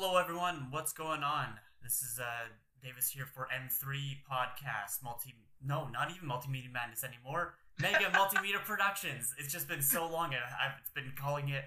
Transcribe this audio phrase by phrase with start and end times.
[0.00, 0.68] Hello, everyone.
[0.70, 1.58] What's going on?
[1.82, 2.46] This is uh,
[2.80, 5.02] Davis here for M3 Podcast.
[5.02, 7.56] Multi, no, not even Multimedia Madness anymore.
[7.80, 9.34] Mega Multimedia Productions.
[9.40, 10.30] It's just been so long.
[10.36, 11.64] I've been calling it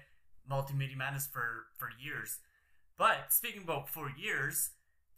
[0.50, 2.38] Multimedia Madness for for years.
[2.96, 4.70] But speaking about for years,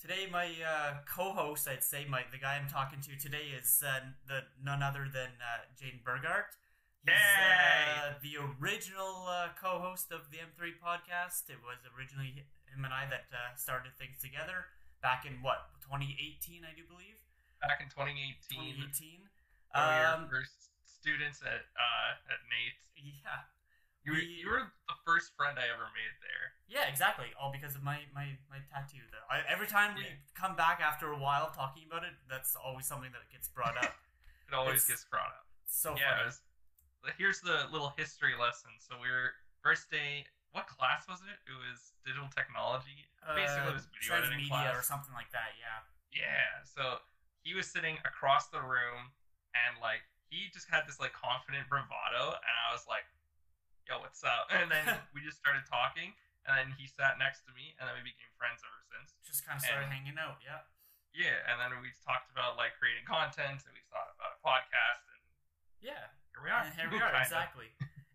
[0.03, 4.01] today my uh, co-host, I'd say, my the guy I'm talking to today is uh,
[4.27, 6.59] the none other than uh, Jaden Burgart.
[7.05, 11.53] He's uh, the original uh, co-host of the M3 podcast.
[11.53, 12.43] It was originally
[12.75, 14.67] him and I that uh, started things together
[15.03, 17.19] back in what 2018, I do believe.
[17.63, 18.35] back in 2018.
[18.51, 19.21] 2018.
[19.75, 22.83] when we were Um, first students at uh, at NAIT's.
[22.97, 23.45] yeah,
[24.05, 26.57] You, were, we- you were the first friend I ever made there.
[26.69, 27.33] yeah, exactly.
[27.41, 29.05] All because of my my my tattoo.
[29.13, 32.87] Though I, every time we come back after a while talking about it, that's always
[32.87, 33.95] something that gets brought up.
[34.49, 35.47] It always It's gets brought up.
[35.65, 36.41] so yeah, was,
[37.17, 38.71] here's the little history lesson.
[38.79, 39.33] So we were
[39.65, 40.27] first day.
[40.55, 41.35] What class was it?
[41.51, 43.11] It was digital technology.
[43.27, 44.79] Uh, Basically, it was video editing transmedia class.
[44.79, 45.59] or something like that.
[45.59, 45.83] Yeah.
[46.15, 46.63] Yeah.
[46.63, 47.03] So
[47.43, 49.11] he was sitting across the room,
[49.59, 53.03] and like he just had this like confident bravado, and I was like,
[53.91, 56.15] "Yo, what's up?" And then we just started talking,
[56.47, 59.19] and then he sat next to me, and then we became friends ever since.
[59.27, 60.39] Just kind of started And- hanging out.
[60.39, 60.63] Yeah.
[61.15, 65.03] Yeah, and then we talked about like creating content, and we thought about a podcast,
[65.11, 65.23] and
[65.83, 66.11] Yeah.
[66.35, 66.63] here we are.
[66.67, 67.71] And here we are, exactly.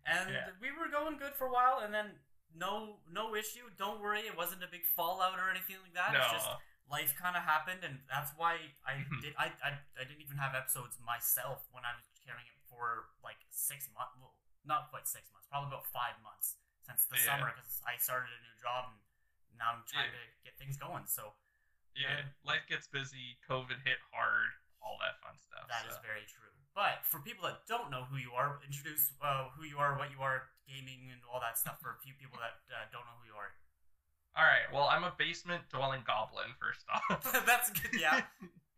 [0.08, 0.52] And Yeah.
[0.60, 2.16] we were going good for a while, and then
[2.54, 3.70] no, no issue.
[3.78, 6.12] Don't worry, it wasn't a big fallout or anything like that.
[6.12, 6.48] No, It's just
[6.90, 9.20] life kind of happened, and that's why I Mhm.
[9.22, 9.34] did.
[9.38, 13.38] I, I I didn't even have episodes myself when I was carrying it for like
[13.50, 14.14] six months.
[14.18, 14.34] Well,
[14.64, 17.24] not quite six months, probably about five months since the Yeah.
[17.36, 19.00] summer because I started a new job and
[19.58, 20.18] now I'm trying Yeah.
[20.20, 21.06] to get things going.
[21.06, 21.36] So
[21.94, 22.24] yeah, Yeah.
[22.44, 23.38] life gets busy.
[23.48, 24.50] COVID hit hard.
[24.82, 25.68] All that fun stuff.
[25.68, 26.00] that is so.
[26.02, 26.52] very true.
[26.74, 30.14] But for people that don't know who you are, introduce uh, who you are, what
[30.14, 31.82] you are, gaming, and all that stuff.
[31.82, 33.50] For a few people that uh, don't know who you are,
[34.38, 34.70] All right.
[34.70, 36.54] Well, I'm a basement dwelling goblin.
[36.62, 37.26] First off.
[37.50, 37.98] that's good.
[37.98, 38.22] Yeah.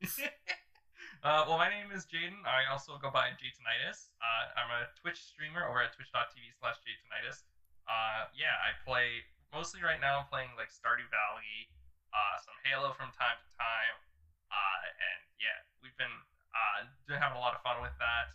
[1.29, 2.41] uh, well, my name is Jaden.
[2.49, 4.09] I also go by Jatonitis.
[4.25, 7.45] Uh, I'm a Twitch streamer over at twitch.tv slash Jatonitis.
[7.85, 9.21] Uh, yeah, I play
[9.53, 10.25] mostly right now.
[10.25, 11.69] I'm playing like Stardew Valley,
[12.17, 13.97] uh, some Halo from time to time,
[14.49, 16.15] uh, and yeah, we've been
[16.53, 18.33] uh, doing having a lot of fun with that.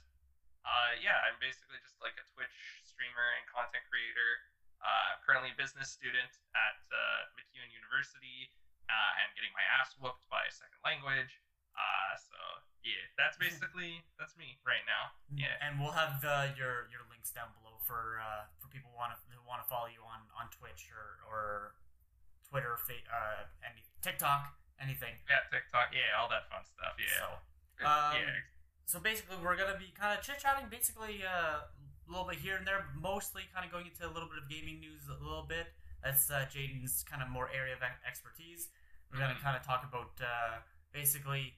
[0.68, 4.44] Uh, yeah, I'm basically just like a Twitch streamer and content creator.
[4.78, 8.52] Uh, currently a business student at uh, MacEwan University
[8.92, 11.34] uh, and getting my ass whooped by a second language.
[11.74, 12.38] Uh, so
[12.86, 15.18] yeah, that's basically that's me right now.
[15.34, 15.56] Yeah.
[15.66, 19.16] And we'll have uh, your your links down below for uh, for people who want
[19.18, 21.74] to want to follow you on, on Twitch or or
[22.48, 25.16] Twitter, fa- uh, any TikTok, anything.
[25.28, 26.96] Yeah, TikTok, yeah, all that fun stuff.
[27.02, 27.26] Yeah, So
[27.86, 28.34] um, yeah,
[28.86, 32.56] so basically, we're gonna be kind of chit chatting, basically uh, a little bit here
[32.56, 35.46] and there, mostly kind of going into a little bit of gaming news, a little
[35.48, 35.68] bit.
[36.04, 38.70] That's uh, Jaden's kind of more area of expertise.
[39.12, 39.42] We're gonna Mhm.
[39.44, 40.60] kind of talk about uh,
[40.94, 41.56] basically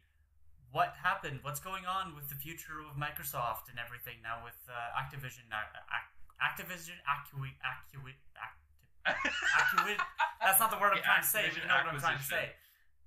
[0.71, 4.99] what happened, what's going on with the future of Microsoft and everything now with uh,
[5.01, 6.13] Activision, uh, Ac-
[6.45, 7.99] Activision, Accu, Accu,
[9.05, 9.97] Acti-
[10.41, 12.23] That's not the word I'm trying to say, but you know what I'm trying to
[12.23, 12.49] say.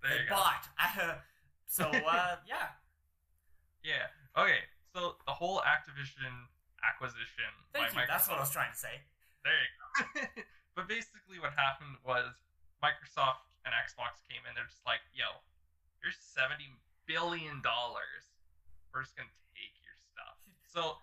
[0.03, 0.35] They go.
[0.35, 0.67] bought.
[1.67, 2.75] so uh, yeah,
[3.83, 4.07] Yeah.
[4.39, 4.63] Okay.
[4.95, 6.49] So the whole Activision
[6.83, 8.07] acquisition by thank you.
[8.07, 9.03] That's what I was trying to say.
[9.47, 9.87] There you go.
[10.77, 12.31] but basically, what happened was
[12.83, 14.55] Microsoft and Xbox came in.
[14.55, 15.43] They're just like, "Yo,
[16.03, 16.71] here's seventy
[17.07, 18.31] billion dollars.
[18.91, 20.39] We're just gonna take your stuff."
[20.73, 20.97] So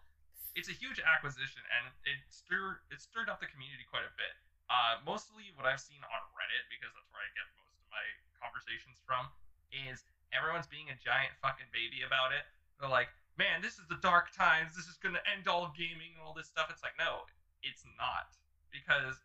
[0.57, 4.33] it's a huge acquisition, and it stirred it stirred up the community quite a bit.
[4.69, 8.05] Uh, mostly, what I've seen on Reddit, because that's where I get most of my
[8.37, 9.25] conversations from,
[9.73, 12.45] is everyone's being a giant fucking baby about it.
[12.79, 14.75] They're like, "Man, this is the dark times.
[14.75, 17.27] This is gonna end all gaming and all this stuff." It's like, no,
[17.61, 18.33] it's not.
[18.71, 19.19] Because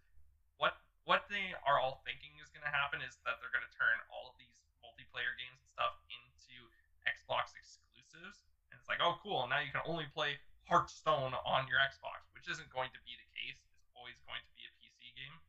[0.59, 3.77] what what they are all thinking is going to happen is that they're going to
[3.77, 6.57] turn all of these multiplayer games and stuff into
[7.05, 8.43] Xbox exclusives.
[8.73, 9.47] And it's like oh cool.
[9.47, 13.25] Now you can only play Hearthstone on your Xbox which isn't going to be the
[13.33, 13.57] case.
[13.57, 15.41] It's always going to be a PC game.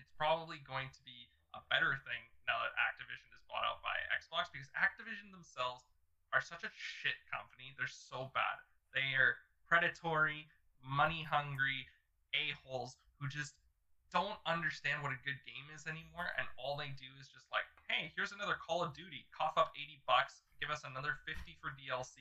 [0.00, 3.92] It's probably going to be a better thing now that Activision is bought out by
[4.16, 5.84] Xbox because Activision themselves
[6.32, 7.72] are such a shit company.
[7.76, 8.60] They're so bad.
[8.92, 10.48] They are predatory
[10.84, 11.88] money hungry
[12.32, 13.56] a-holes who just
[14.08, 17.68] don't understand what a good game is anymore and all they do is just like
[17.92, 19.28] hey here's another call of duty.
[19.36, 22.16] Cough up 80 bucks give us another 50 for dlc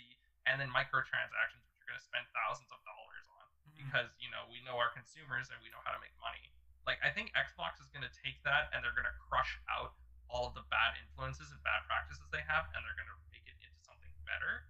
[0.48, 3.88] and then microtransactions which you're going to spend thousands of dollars on mm-hmm.
[3.88, 6.51] because you know we know our consumers and we know how to make money.
[6.83, 9.95] Like i think xbox is going to take that and they're going to crush out
[10.27, 13.48] all of the bad influences and bad practices they have and they're going to make
[13.48, 14.68] it into something better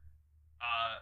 [0.62, 1.02] uh,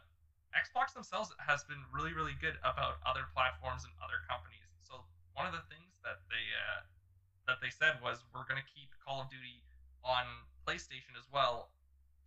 [0.56, 4.72] Xbox themselves has been really, really good about other platforms and other companies.
[4.84, 5.04] So
[5.36, 6.88] one of the things that they uh,
[7.48, 9.64] that they said was we're going to keep Call of Duty
[10.02, 10.24] on
[10.64, 11.70] PlayStation as well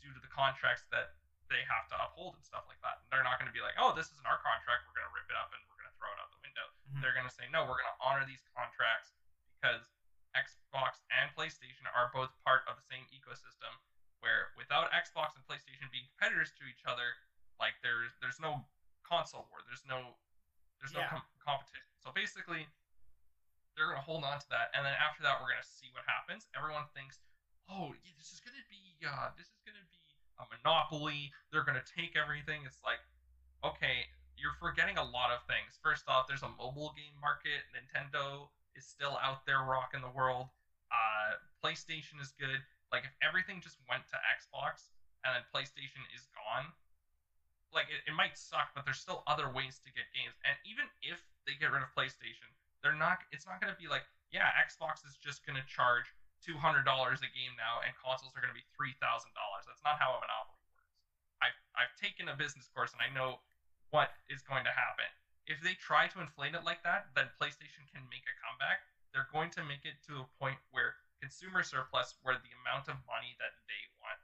[0.05, 1.17] due to the contracts that
[1.49, 3.01] they have to uphold and stuff like that.
[3.01, 4.85] And They're not going to be like, oh, this isn't our contract.
[4.85, 6.67] We're going to rip it up and we're going to throw it out the window.
[6.93, 7.01] Mhm.
[7.01, 9.17] They're going to say, no, we're going to honor these contracts
[9.57, 9.89] because
[10.37, 13.73] Xbox and PlayStation are both part of the same ecosystem.
[14.21, 17.15] Where without Xbox and PlayStation being competitors to each other,
[17.63, 18.67] like there's there's no
[19.07, 19.63] console war.
[19.67, 20.19] There's no
[20.83, 21.87] there's no com- competition.
[22.03, 22.67] So basically,
[23.75, 25.91] they're going to hold on to that, and then after that, we're going to see
[25.95, 26.47] what happens.
[26.55, 27.23] Everyone thinks,
[27.71, 30.07] oh, yeah, this is going to be uh, this is to be
[30.39, 31.31] a monopoly.
[31.51, 32.63] They're going to take everything.
[32.67, 33.03] It's like,
[33.63, 34.07] okay,
[34.39, 35.79] you're forgetting a lot of things.
[35.83, 37.67] First off, there's a mobile game market.
[37.75, 40.51] Nintendo is still out there rocking the world.
[40.91, 42.63] Uh, PlayStation is good.
[42.93, 44.89] Like if everything just went to Xbox
[45.25, 46.73] and then PlayStation is gone,
[47.73, 50.37] like it, it might suck, but there's still other ways to get games.
[50.45, 52.49] And even if they get rid of PlayStation,
[52.81, 53.21] they're not.
[53.35, 56.09] It's not going to be like, yeah, Xbox is just going to charge
[56.41, 59.67] two hundred dollars a game now, and consoles are going to be three thousand dollars.
[59.67, 60.95] That's not how a monopoly works.
[61.43, 63.43] I've I've taken a business course and I know
[63.91, 65.09] what is going to happen.
[65.49, 68.85] If they try to inflate it like that, then PlayStation can make a comeback.
[69.17, 72.97] They're going to make it to a point where consumer surplus, where the amount of
[73.07, 74.19] money that they want,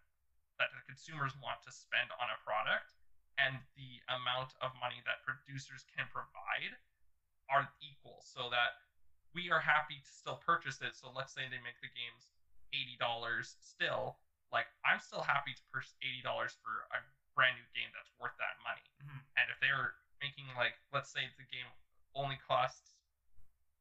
[0.58, 2.94] that the consumers want to spend on a product,
[3.38, 6.79] and the amount of money that producers can provide
[7.50, 8.79] are equal, so that
[9.35, 10.94] we are happy to still purchase it.
[10.94, 12.31] So let's say they make the games
[12.73, 14.17] eighty dollars still.
[14.55, 17.02] Like I'm still happy to purchase eighty dollars for a
[17.35, 18.87] brand new game that's worth that money.
[19.02, 19.20] Mhm.
[19.37, 21.67] And if they're making like, let's say the game
[22.14, 22.94] only costs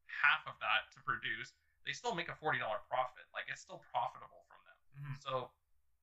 [0.09, 1.53] half of that to produce,
[1.85, 3.25] they still make a forty dollar profit.
[3.33, 4.77] Like it's still profitable from them.
[5.03, 5.21] Mhm.
[5.23, 5.51] So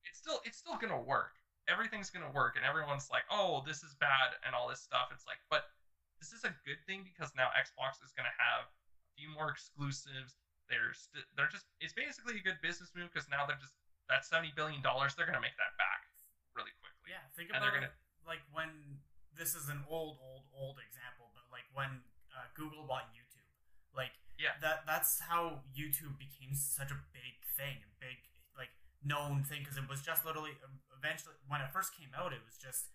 [0.05, 1.37] it's still it's still gonna work.
[1.69, 5.11] Everything's gonna work, and everyone's like, "Oh, this is bad," and all this stuff.
[5.13, 5.71] It's like, but
[6.19, 10.37] this is a good thing because now Xbox is gonna have a few more exclusives.
[10.69, 13.75] They're st- they're just it's basically a good business move because now they're just
[14.09, 16.07] that seventy billion dollars they're gonna make that back
[16.55, 17.11] really quickly.
[17.15, 17.95] Yeah, think And about they're it.
[18.27, 19.01] Like when
[19.35, 22.03] this is an old, old, old example, but like when
[22.37, 23.47] uh, Google bought YouTube,
[23.95, 24.57] like Yeah.
[24.65, 28.17] that that's how YouTube became such a big thing, a big
[28.57, 28.73] like
[29.05, 32.41] known thing because it was just literally um, eventually when it first came out, it
[32.45, 32.89] was just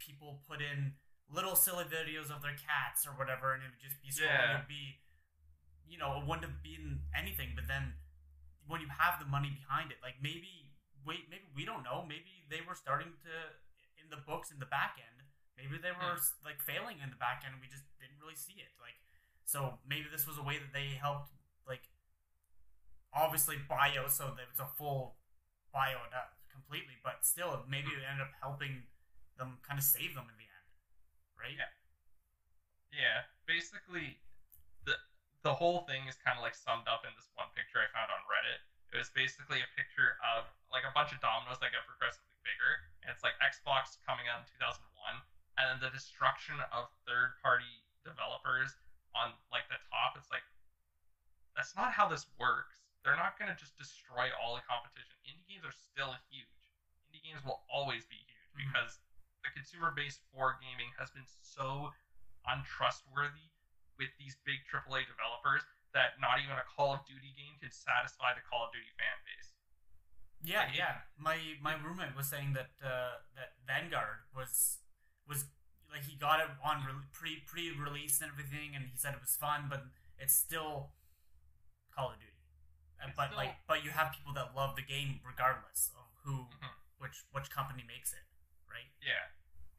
[0.00, 0.96] people put in
[1.28, 4.32] little silly videos of their cats or whatever, and it would just be scrolling.
[4.34, 4.56] Yeah.
[4.56, 4.98] It would be,
[5.86, 7.52] you know, it wouldn't have been anything.
[7.54, 7.94] But then
[8.66, 10.72] when you have the money behind it, like maybe
[11.04, 12.02] wait, maybe we don't know.
[12.08, 13.32] Maybe they were starting to
[14.00, 15.28] in the books in the back end.
[15.60, 16.40] Maybe they were Hmm.
[16.44, 17.60] like failing in the back end.
[17.60, 18.72] We just didn't really see it.
[18.80, 18.96] Like
[19.50, 21.34] so, maybe this was a way that they helped
[21.66, 21.82] like
[23.10, 25.18] obviously out so that it's a full
[25.74, 28.86] buyout uh, completely, but still maybe it ended up helping
[29.42, 30.66] them kind of save them in the end,
[31.34, 31.58] right?
[31.58, 31.74] Yeah.
[32.94, 34.22] Yeah, basically,
[34.86, 34.94] the
[35.42, 38.06] the whole thing is kind of like summed up in this one picture I found
[38.14, 38.62] on Reddit.
[38.94, 42.86] It was basically a picture of like a bunch of dominoes that get progressively bigger,
[43.02, 44.78] and it's like Xbox coming out in 2001,
[45.58, 48.78] and then the destruction of third party developers
[49.14, 50.16] on like the top.
[50.16, 50.44] It's like
[51.56, 52.78] that's not how this works.
[53.04, 55.16] They're not gonna just destroy all the competition.
[55.26, 56.62] Indie games are still huge.
[57.10, 58.72] Indie games will always be huge Mhm.
[58.72, 59.00] because
[59.42, 61.92] the consumer base for gaming has been so
[62.46, 63.50] untrustworthy
[63.98, 65.62] with these big AAA developers
[65.92, 69.16] that not even a Call of Duty game could satisfy the Call of Duty fan
[69.26, 69.52] base.
[70.42, 71.02] Yeah, Like, it- yeah.
[71.16, 74.78] My my roommate was saying that uh, that Vanguard was
[75.26, 75.44] was
[75.92, 79.20] like he got it on re- pre pre release and everything, and he said it
[79.20, 79.86] was fun, but
[80.18, 80.92] it's still
[81.94, 82.32] Call of Duty.
[83.02, 86.48] It's but still- like, but you have people that love the game regardless of who
[86.60, 86.74] Mhm.
[86.98, 88.24] which which company makes it,
[88.68, 88.92] right?
[89.00, 89.30] Yeah,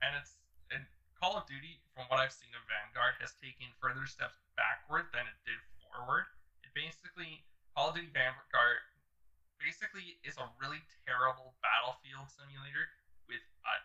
[0.01, 0.37] and it's
[0.69, 0.87] and
[1.19, 5.27] Call of Duty, from what I've seen of Vanguard, has taken further steps backward than
[5.27, 6.27] it did forward.
[6.63, 8.79] It basically Call of Duty Vanguard
[9.59, 12.89] basically is a really terrible battlefield simulator
[13.27, 13.77] with uh,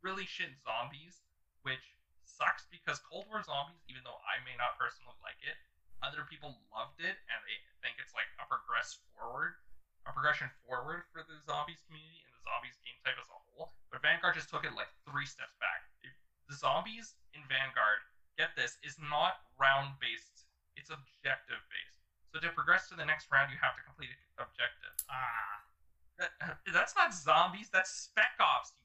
[0.00, 1.20] really shit zombies,
[1.66, 1.82] which
[2.22, 5.58] sucks because Cold War Zombies, even though I may not personally like it,
[5.98, 9.58] other people loved it and they think it's like a progress forward,
[10.06, 13.74] a progression forward for the zombies community and the zombies game type as a whole.
[13.90, 15.90] But Vanguard just took it like three steps back.
[16.06, 16.14] If
[16.46, 18.06] the zombies in Vanguard,
[18.38, 20.46] get this, is not round based;
[20.78, 21.98] it's objective based.
[22.30, 24.94] So to progress to the next round, you have to complete an objective.
[25.08, 25.64] Ah,
[26.20, 26.30] That,
[26.70, 27.72] that's not zombies.
[27.72, 28.76] That's spec ops.
[28.76, 28.84] You,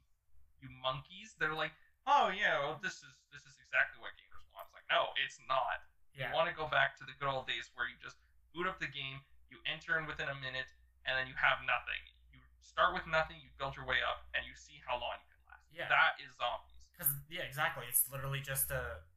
[0.63, 1.35] you monkeys.
[1.37, 1.75] They're like,
[2.07, 4.67] oh yeah, well this is this is exactly what gamers want.
[4.69, 5.85] It's like, no, it's not.
[6.15, 6.29] yeah.
[6.29, 8.17] You want to go back to the good old days where you just
[8.53, 10.67] boot up the game, you enter in within a minute,
[11.07, 12.01] and then you have nothing.
[12.35, 15.29] You start with nothing, you build your way up, and you see how long you
[15.31, 15.63] can last.
[15.71, 15.87] Yeah.
[15.87, 16.83] That is zombies.
[16.91, 17.87] Because yeah, exactly.
[17.87, 19.07] It's literally just a,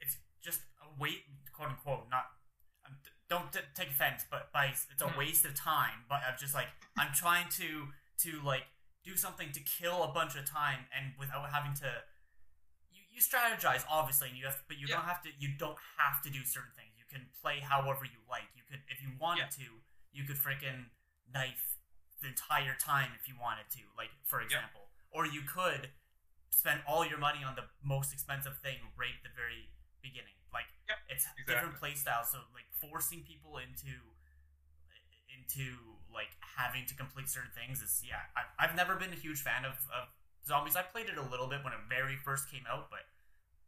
[0.00, 2.08] it's just a wait, quote unquote.
[2.08, 2.32] Not,
[3.28, 5.18] don't t- take offense, but by it's a Mhm.
[5.20, 6.04] waste of time.
[6.08, 7.92] But I'm just like I'm trying to
[8.24, 8.64] to like
[9.04, 11.92] do something to kill a bunch of time and without having to.
[13.18, 15.02] You, strategize obviously, and you have, but you Yeah.
[15.02, 15.30] don't have to.
[15.38, 16.94] You don't have to do certain things.
[16.94, 18.46] You can play however you like.
[18.54, 19.82] You could, if you wanted to,
[20.14, 20.94] you could freaking
[21.26, 21.76] knife
[22.22, 23.82] the entire time if you wanted to.
[23.96, 25.90] Like for example, or you could
[26.50, 29.70] spend all your money on the most expensive thing right at the very
[30.02, 30.38] beginning.
[30.52, 30.70] Like
[31.08, 31.54] it's exactly.
[31.54, 34.14] different play styles, so like forcing people into
[35.28, 38.26] into like having to complete certain things is yeah.
[38.34, 40.08] I, I've never been a huge fan of, of
[40.48, 40.74] zombies.
[40.74, 43.04] I played it a little bit when it very first came out, but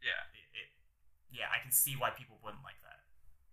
[0.00, 0.25] Yeah.
[0.32, 0.68] it, it
[1.30, 3.04] yeah, I can see why people wouldn't like that.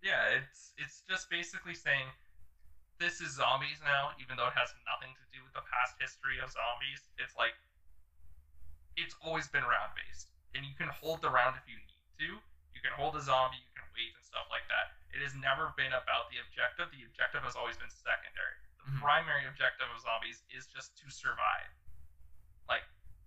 [0.02, 2.08] Yeah, it's it's just basically saying
[2.98, 6.40] this is zombies now, even though it has nothing to do with the past history
[6.42, 7.06] of zombies.
[7.18, 7.54] It's like
[8.98, 10.26] it's always been round based,
[10.58, 12.28] and you can hold the round if you need to.
[12.74, 14.94] You can hold a zombie, you can wait and stuff like that.
[15.14, 16.90] It has never been about the objective.
[16.94, 18.58] The objective has always been secondary.
[18.86, 19.00] The Mhm.
[19.02, 21.70] primary objective of zombies is just to survive.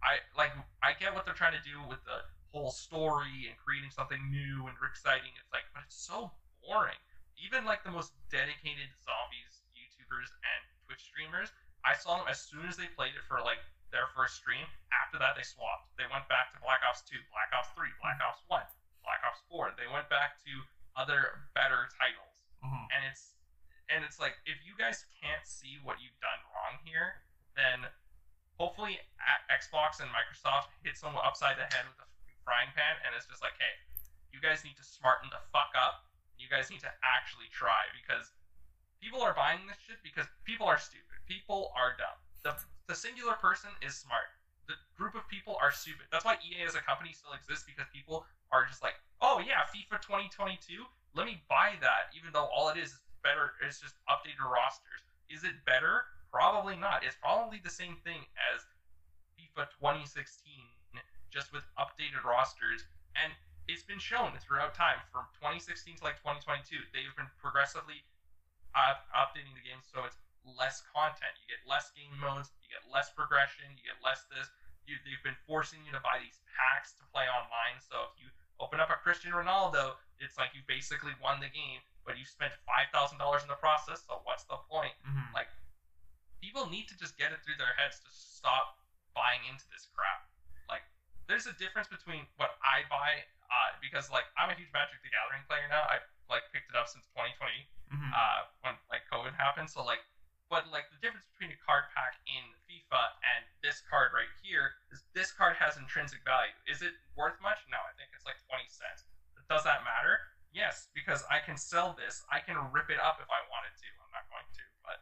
[0.03, 3.93] I like I get what they're trying to do with the whole story and creating
[3.93, 5.31] something new and exciting.
[5.39, 6.31] It's like, but it's so
[6.65, 7.00] boring.
[7.39, 11.50] Even like the most dedicated zombies YouTubers and Twitch streamers,
[11.88, 14.67] I saw them as soon as they played it for like their first stream.
[14.91, 15.96] After that, they swapped.
[15.98, 18.62] They went back to Black Ops 2, Black Ops 3, Black Ops 1,
[19.05, 19.74] Black Ops 4.
[19.79, 20.53] They went back to
[21.00, 22.31] other better titles
[22.62, 22.93] Mm-hmm.
[22.93, 23.34] and it's
[23.89, 27.25] and it's like if you guys can't see what you've done wrong here,
[27.58, 27.89] then
[28.60, 29.00] hopefully
[29.51, 32.08] Xbox and Microsoft hit someone upside the head with a
[32.43, 33.75] frying pan, and it's just like, hey,
[34.34, 36.08] you guys need to smarten the fuck up.
[36.39, 38.34] You guys need to actually try because
[39.03, 41.22] people are buying this shit because people are stupid.
[41.29, 42.17] People are dumb.
[42.41, 42.58] The
[42.89, 44.34] the singular person is smart.
[44.67, 46.10] The group of people are stupid.
[46.12, 49.70] That's why EA as a company still exists because people are just like, oh yeah,
[49.70, 50.81] FIFA 2022.
[51.13, 53.53] Let me buy that, even though all it is is better.
[53.62, 55.05] It's just updated rosters.
[55.29, 56.08] Is it better?
[56.31, 57.03] Probably not.
[57.03, 58.23] It's probably the same thing
[58.55, 58.63] as
[59.35, 59.67] FIFA
[60.07, 60.31] 2016,
[61.29, 62.88] just with updated rosters.
[63.19, 63.31] And
[63.67, 68.01] it's been shown throughout time, from 2016 to like 2022, they've been progressively
[68.75, 71.35] uh, updating the game so it's less content.
[71.43, 74.50] You get less game modes, you get less progression, you get less this.
[74.89, 77.77] You, they've been forcing you to buy these packs to play online.
[77.79, 81.85] So if you open up a Christian Ronaldo, it's like you basically won the game,
[82.01, 84.01] but you spent five thousand dollars in the process.
[84.09, 84.93] So what's the point?
[85.05, 85.38] Mm-hmm.
[85.38, 85.53] Like,
[86.51, 88.75] people need to just get it through their heads to stop
[89.15, 90.27] buying into this crap.
[90.67, 90.84] Like,
[91.31, 95.08] there's a difference between what I buy, uh, because like I'm a huge Magic the
[95.08, 95.88] Gathering player now.
[95.88, 98.12] I like picked it up since 2020, Mm-hmm.
[98.15, 99.67] uh, when like COVID happened.
[99.67, 100.00] So like,
[100.48, 103.03] but like the difference between a card pack in FIFA
[103.36, 106.55] and this card right here is this card has intrinsic value.
[106.72, 107.60] Is it worth much?
[107.67, 109.03] No, I think it's like 20 cents.
[109.36, 110.24] But does that matter?
[110.55, 112.24] Yes, because I can sell this.
[112.31, 113.88] I can rip it up if I wanted to.
[114.00, 115.00] I'm not going to, but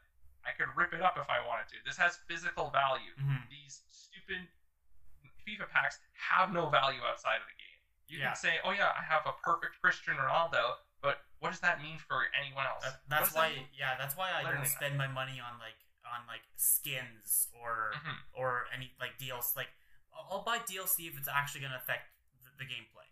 [0.50, 1.78] I could rip it up if I wanted to.
[1.86, 3.14] This has physical value.
[3.22, 3.46] Mm-hmm.
[3.54, 4.50] These stupid
[5.46, 7.78] FIFA packs have no value outside of the game.
[8.10, 8.34] You Yeah.
[8.34, 12.00] can say, "Oh yeah, I have a perfect Christian Ronaldo," but what does that mean
[12.00, 12.84] for anyone else?
[12.84, 15.60] That, that's does that why, yeah, that's why I Literally don't spend my money on
[15.62, 15.78] like
[16.10, 18.18] on like skins or Mhm.
[18.34, 19.56] or any like DLC.
[19.56, 19.70] Like
[20.14, 22.10] I'll I'll buy DLC if it's actually going to affect
[22.42, 23.06] the, the gameplay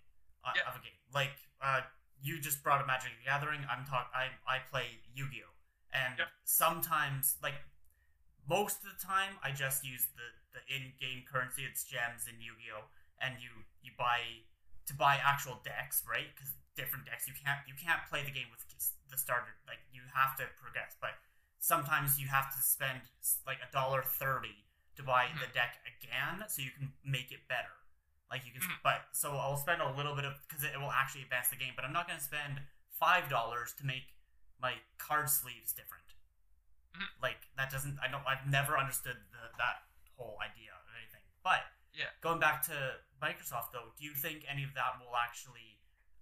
[0.44, 0.68] uh, Yeah.
[0.68, 0.98] of a game.
[1.14, 1.82] Like uh,
[2.20, 3.66] you just brought up Magic the Gathering.
[3.70, 4.10] I'm talk.
[4.14, 5.54] I I play Yu Gi Oh,
[5.94, 6.28] and Yep.
[6.44, 7.56] sometimes like
[8.48, 11.66] most of the time I just use the the in game currency.
[11.66, 12.90] It's gems in Yu Gi Oh,
[13.20, 14.44] and you you buy
[14.88, 16.34] to buy actual decks, right?
[16.34, 18.64] Because different decks you can't you can't play the game with
[19.10, 19.56] the starter.
[19.68, 21.16] Like you have to progress, but
[21.60, 23.02] sometimes you have to spend
[23.46, 24.66] like a dollar thirty
[24.96, 27.76] to buy the deck again, so you can make it better.
[28.32, 28.82] Like you can, Mhm.
[28.84, 31.74] but so I'll spend a little bit of because it will actually advance the game.
[31.76, 32.62] But I'm not going to spend
[33.00, 34.17] five dollars to make
[34.62, 36.04] my card sleeves different.
[36.96, 37.08] Mhm.
[37.22, 38.00] Like that doesn't.
[38.00, 38.26] I don't.
[38.26, 39.84] I've never understood the, that
[40.18, 41.22] whole idea of anything.
[41.44, 42.10] But Yeah.
[42.22, 45.80] going back to Microsoft though, do you think any of that will actually,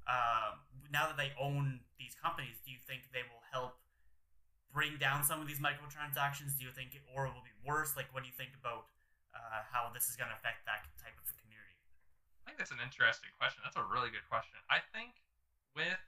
[0.08, 0.60] um,
[0.92, 3.80] now that they own these companies, do you think they will help
[4.72, 6.58] bring down some of these microtransactions?
[6.60, 7.96] Do you think, it, or it will be worse?
[7.96, 8.88] Like, what do you think about
[9.34, 11.80] uh, how this is going to affect that type of a community?
[12.44, 13.64] I think that's an interesting question.
[13.64, 14.60] That's a really good question.
[14.70, 15.16] I think
[15.76, 16.00] with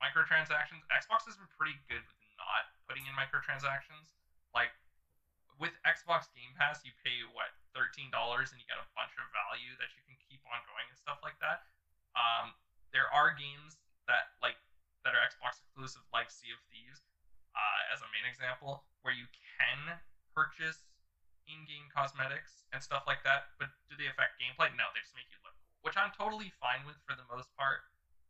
[0.00, 4.16] microtransactions, Xbox has been pretty good with not putting in microtransactions.
[4.56, 4.72] Like
[5.60, 9.28] with Xbox Game Pass, you pay what thirteen dollars and you get a bunch of
[9.30, 11.68] value that you can keep on going and stuff like that.
[12.18, 12.56] Um,
[12.90, 13.78] there are games
[14.10, 14.58] that like
[15.06, 17.04] that are Xbox exclusive, like Sea of Thieves,
[17.54, 20.00] uh, as a main example, where you can
[20.34, 20.84] purchase
[21.48, 23.54] in-game cosmetics and stuff like that.
[23.56, 24.72] But do they affect gameplay?
[24.76, 27.48] No, they just make you look cool, which I'm totally fine with for the most
[27.54, 27.86] part.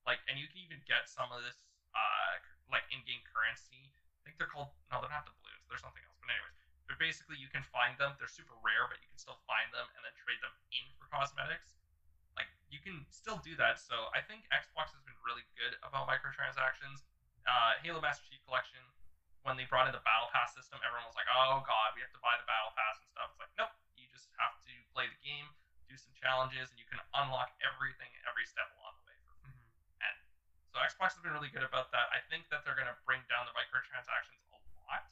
[0.06, 1.60] Like, and you can even get some of this
[1.94, 2.40] uh,
[2.70, 3.90] like in-game currency.
[3.92, 5.64] I think they're called no, they're not doubloons.
[5.68, 6.18] They're something else.
[6.20, 6.56] But anyways,
[6.88, 8.16] but basically you can find them.
[8.18, 11.06] They're super rare, but you can still find them and then trade them in for
[11.10, 11.74] cosmetics.
[12.36, 13.78] Like you can still do that.
[13.80, 17.04] So I think Xbox has been really good about microtransactions.
[17.48, 18.80] Uh, Halo Master Chief Collection,
[19.42, 22.12] when they brought in the Battle Pass system, everyone was like, "Oh God, we have
[22.12, 25.08] to buy the Battle Pass and stuff." It's like, nope, you just have to play
[25.08, 25.48] the game,
[25.88, 29.56] do some challenges, and you can unlock everything every step along the way for free.
[29.56, 29.64] Mhm.
[30.04, 30.16] And
[30.70, 32.06] so Xbox has been really good about that.
[32.14, 35.02] I think that they're going to bring down the microtransactions a lot.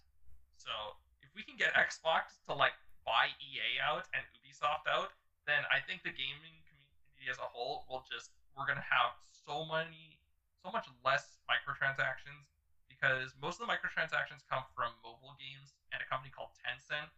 [0.55, 0.71] So
[1.19, 5.11] if we can get Xbox to like buy EA out and Ubisoft out,
[5.51, 9.19] then I think the gaming community as a whole will just we're going to have
[9.31, 10.19] so many
[10.63, 12.51] so much less microtransactions
[12.91, 17.11] because most of the microtransactions come from mobile games and a company called Tencent.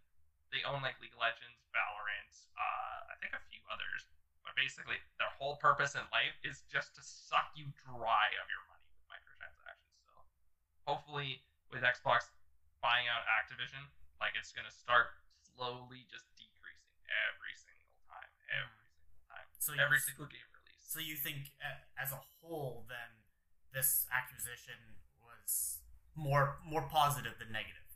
[0.53, 4.09] They own like League of Legends, Valorant, uh, I think a few others.
[4.57, 8.87] Basically, their whole purpose in life is just to suck you dry of your money
[8.92, 9.97] with microtransactions.
[10.04, 10.12] So
[10.85, 11.42] hopefully,
[11.73, 12.28] with Xbox
[12.83, 13.88] buying out Activision,
[14.21, 16.97] like it's gonna start slowly just decreasing
[17.30, 20.85] every single time, every single time, So every single game release.
[20.85, 21.54] So you think,
[21.97, 23.25] as a whole, then
[23.73, 25.80] this acquisition was
[26.19, 27.87] more more positive than negative?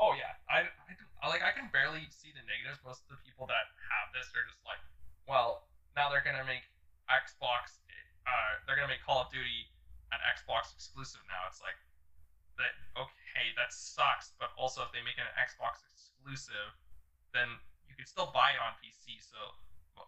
[0.00, 2.78] Oh yeah, I, I I- like I can barely see the negatives.
[2.86, 4.80] Most of the people that have this are just like,
[5.26, 5.67] well,
[5.98, 6.62] now they're gonna make
[7.10, 7.82] Xbox,
[8.22, 9.66] uh, they're gonna make Call of Duty
[10.14, 11.42] an Xbox exclusive now.
[11.50, 11.74] It's like
[12.62, 12.78] that.
[12.94, 14.30] Okay, that sucks.
[14.38, 16.70] But also, if they make it an Xbox exclusive,
[17.34, 17.50] then
[17.90, 19.18] you can still buy it on PC.
[19.18, 19.58] So,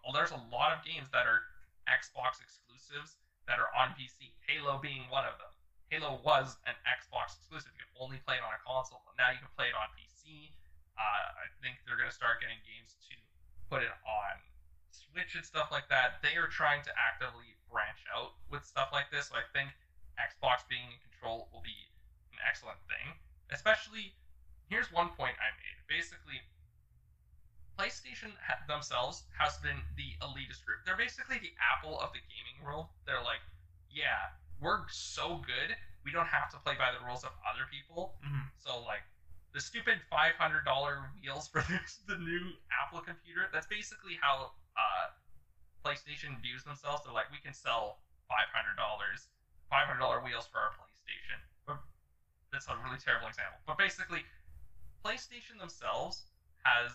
[0.06, 1.42] well, there's a lot of games that are
[1.90, 3.18] Xbox exclusives
[3.50, 4.30] that are on PC.
[4.46, 5.50] Halo being one of them.
[5.90, 7.74] Halo was an Xbox exclusive.
[7.74, 9.02] You could only play it on a console.
[9.18, 10.54] Now you can play it on PC.
[10.94, 13.14] Uh, I think they're going to start getting games to
[13.66, 14.38] put it on
[14.90, 16.22] Switch and stuff like that.
[16.22, 19.30] They are trying to actively branch out with stuff like this.
[19.30, 19.70] So I think
[20.18, 21.76] Xbox being in control will be
[22.34, 23.14] an excellent thing.
[23.50, 24.14] Especially,
[24.68, 25.78] here's one point I made.
[25.86, 26.38] Basically,
[27.78, 30.84] PlayStation ha- themselves has been the elitist group.
[30.84, 32.86] They're basically the Apple of the gaming world.
[33.06, 33.42] They're like,
[33.90, 35.74] yeah, we're so good,
[36.04, 38.14] we don't have to play by the rules of other people.
[38.24, 38.52] Mm-hmm.
[38.58, 39.04] So like
[39.52, 43.48] the stupid five hundred dollar wheels for this, the new Apple computer.
[43.52, 45.10] That's basically how uh,
[45.84, 47.02] PlayStation views themselves.
[47.04, 49.28] They're like, we can sell five hundred dollars,
[49.68, 51.40] five hundred dollar wheels for our PlayStation.
[51.66, 51.80] But
[52.52, 53.58] that's a really terrible example.
[53.66, 54.22] But basically,
[55.04, 56.28] PlayStation themselves
[56.62, 56.92] has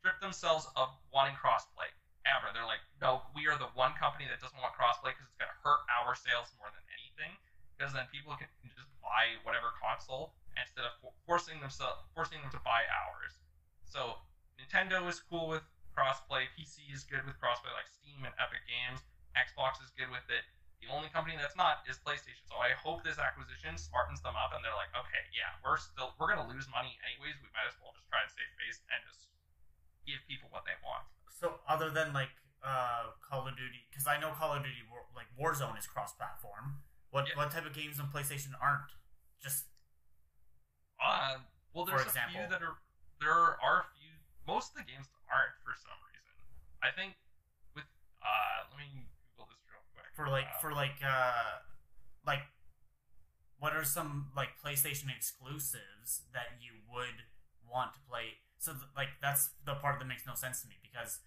[0.00, 1.92] stripped themselves of wanting crossplay.
[2.24, 5.36] Ever, they're like, no, we are the one company that doesn't want crossplay because it's
[5.36, 7.36] going to hurt our sales more than anything.
[7.76, 10.94] Because then people can just buy whatever console instead of
[11.26, 13.36] forcing themselves forcing them to buy ours.
[13.84, 14.24] So
[14.56, 15.60] Nintendo is cool with
[15.94, 16.50] crossplay.
[16.58, 19.00] PC is good with crossplay, like Steam and Epic Games.
[19.38, 20.42] Xbox is good with it.
[20.82, 22.44] The only company that's not is PlayStation.
[22.50, 26.12] So I hope this acquisition smartens them up, and they're like, okay, yeah, we're still
[26.20, 27.38] we're gonna lose money anyways.
[27.40, 29.30] We might as well just try and save face and just
[30.04, 31.08] give people what they want.
[31.32, 32.30] So other than like
[32.60, 34.84] uh, Call of Duty, because I know Call of Duty
[35.16, 36.84] like Warzone is cross-platform.
[37.10, 37.40] What Yeah.
[37.40, 38.92] what type of games on PlayStation aren't?
[39.40, 39.64] Just
[41.00, 41.38] Uh,
[41.72, 42.40] well, there's a example.
[42.40, 42.76] few that are
[43.20, 44.12] there are a few.
[44.46, 46.34] Most of the games aren't for some reason.
[46.78, 47.18] I think
[47.74, 47.90] with
[48.22, 50.06] uh, let me Google this real quick.
[50.14, 51.66] for like Uh, for like uh
[52.22, 52.46] like
[53.58, 57.26] what are some like PlayStation exclusives that you would
[57.66, 58.38] want to play?
[58.62, 61.18] So th- like that's the part that makes no sense to me because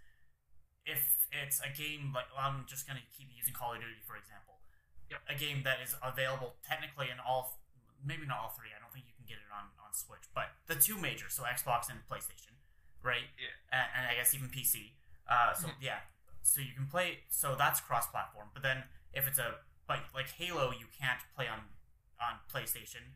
[0.88, 4.62] if it's a game like I'm just gonna keep using Call of Duty for example,
[5.10, 5.22] Yep.
[5.30, 7.60] a game that is available technically in all
[8.04, 8.70] maybe not all three.
[8.76, 11.43] I don't think you can get it on on Switch, but the two major, so
[11.43, 12.57] Xbox and PlayStation,
[13.04, 13.28] right?
[13.38, 13.54] Yeah.
[13.72, 14.94] And, and I guess even PC.
[15.28, 15.76] Uh, so Mhm.
[15.82, 16.00] yeah,
[16.42, 17.24] so you can play.
[17.30, 18.50] So that's cross-platform.
[18.54, 18.84] But then
[19.14, 21.76] if it's a like like Halo, you can't play on
[22.20, 23.14] on PlayStation.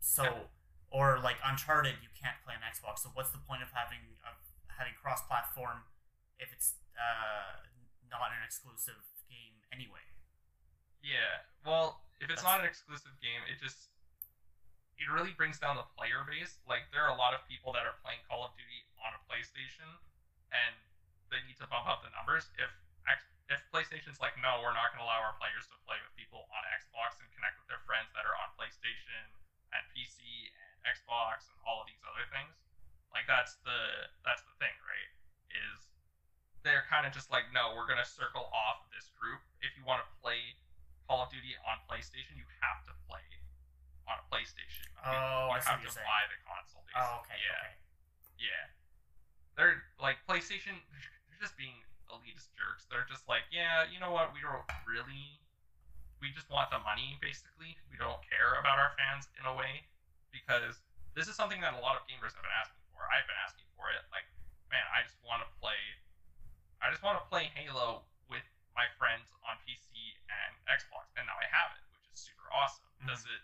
[0.00, 0.44] So Yeah.
[0.90, 2.98] or like Uncharted, you can't play on Xbox.
[3.00, 4.34] So what's the point of having of
[4.76, 5.84] having cross-platform
[6.38, 7.66] if it's uh,
[8.10, 10.02] not an exclusive game anyway?
[11.02, 11.42] Yeah.
[11.64, 13.88] Well, if it's That's- not an exclusive game, it just
[14.98, 16.58] it really brings down the player base.
[16.66, 19.20] Like there are a lot of people that are playing Call of Duty on a
[19.30, 19.88] PlayStation,
[20.54, 20.74] and
[21.30, 22.48] they need to bump up the numbers.
[22.58, 22.70] If
[23.50, 26.48] if PlayStation's like, no, we're not going to allow our players to play with people
[26.56, 29.28] on Xbox and connect with their friends that are on PlayStation
[29.76, 30.24] and PC
[30.56, 32.54] and Xbox and all of these other things,
[33.12, 35.10] like that's the that's the thing, right?
[35.52, 35.84] Is
[36.64, 39.42] they're kind of just like, no, we're going to circle off this group.
[39.60, 40.56] If you want to play
[41.04, 43.26] Call of Duty on PlayStation, you have to play
[44.08, 44.88] on a PlayStation.
[45.04, 46.08] Oh, you I see have what you're to saying.
[46.08, 46.86] buy the console.
[46.88, 47.04] Basically.
[47.04, 47.74] Oh, okay, Yeah, okay.
[48.48, 48.62] yeah.
[49.56, 50.80] They're like PlayStation.
[51.28, 52.84] They're just being elitist jerks.
[52.88, 54.32] They're just like, yeah, you know what?
[54.32, 55.40] We don't really,
[56.20, 57.76] we just want the money basically.
[57.88, 59.84] We don't care about our fans in a way
[60.32, 60.80] because
[61.16, 63.04] this is something that a lot of gamers have been asking for.
[63.08, 64.00] I've been asking for it.
[64.12, 64.24] Like,
[64.72, 65.76] man, I just want to play.
[66.80, 68.42] I just want to play Halo with
[68.74, 72.88] my friends on PC and Xbox, and now I have it, which is super awesome.
[73.04, 73.06] Mhm.
[73.12, 73.40] Does it?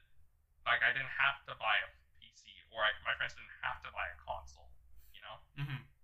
[0.67, 1.89] Like, I didn't have to buy a
[2.21, 4.69] PC, or I, my friends didn't have to buy a console.
[5.15, 5.98] You know, hmm but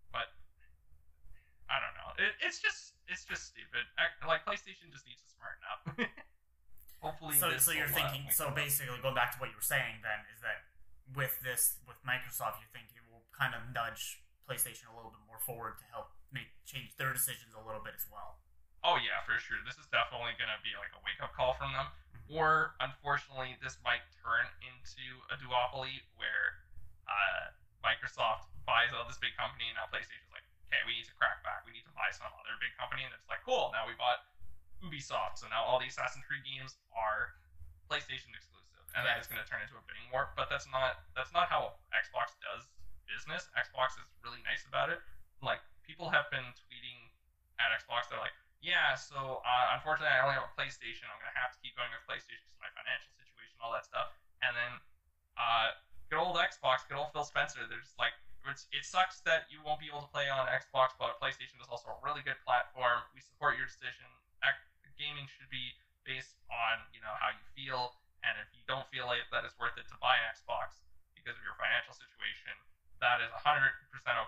[1.74, 2.10] I don't know.
[2.22, 3.82] It, it's just it's just stupid.
[3.98, 5.80] Ac- Like PlayStation just needs to smarten up.
[7.04, 8.30] Hopefully, So, so you're uh, thinking.
[8.30, 10.64] So basically, going back to what you were saying, then is that
[11.12, 15.20] with this, with Microsoft, you think it will kind of nudge PlayStation a little bit
[15.28, 18.40] more forward to help make change their decisions a little bit as well.
[18.80, 19.60] Oh yeah, for sure.
[19.68, 21.90] This is definitely gonna be like a wake up call from them.
[22.32, 26.64] Or unfortunately, this might turn into a duopoly where
[27.04, 27.52] uh,
[27.84, 31.38] Microsoft buys out this big company, and now PlayStation's like, okay, we need to crack
[31.46, 31.62] back.
[31.62, 33.70] We need to buy some other big company, and it's like, cool.
[33.70, 34.26] Now we bought
[34.82, 37.38] Ubisoft, so now all the Assassin's Creed games are
[37.86, 40.34] PlayStation exclusive, and then it's gonna turn into a bidding war.
[40.34, 42.66] But that's not that's not how Xbox does
[43.06, 43.46] business.
[43.54, 44.98] Xbox is really nice about it.
[45.38, 46.98] Like people have been tweeting
[47.62, 48.34] at Xbox, they're like
[48.64, 51.04] yeah, so uh, unfortunately, I only have a PlayStation.
[51.12, 53.84] I'm gonna have to keep going with PlayStation because of my financial situation, all that
[53.84, 54.16] stuff.
[54.40, 54.72] And then,
[55.36, 55.76] uh,
[56.08, 57.60] good old Xbox, good old Phil Spencer.
[57.68, 58.16] There's like,
[58.52, 61.68] it's, it sucks that you won't be able to play on Xbox, but PlayStation is
[61.70, 63.00] also a really good platform.
[63.16, 64.08] We support your decision.
[64.94, 65.74] Gaming should be
[66.06, 69.58] based on you know how you feel, and if you don't feel like that it's
[69.58, 70.78] worth it to buy an Xbox
[71.18, 72.54] because of your financial situation,
[73.02, 73.74] that is 100%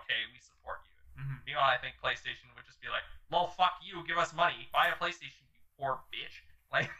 [0.03, 0.21] okay.
[0.35, 1.23] We support you.
[1.23, 1.39] Mm-hmm.
[1.47, 4.91] Meanwhile, I think PlayStation would just be like, "Well, fuck you, give us money, buy
[4.91, 6.91] a PlayStation, you poor bitch." Like,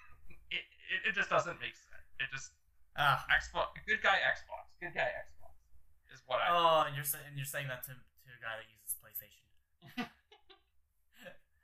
[0.47, 2.07] it, it, it just doesn't make sense.
[2.23, 2.55] It just
[2.97, 3.21] Ah.
[3.29, 5.36] Xbox, good guy Xbox, good guy Xbox
[6.17, 6.49] is what I.
[6.49, 9.45] Oh, and you're saying and you're saying that to, to a guy that uses PlayStation.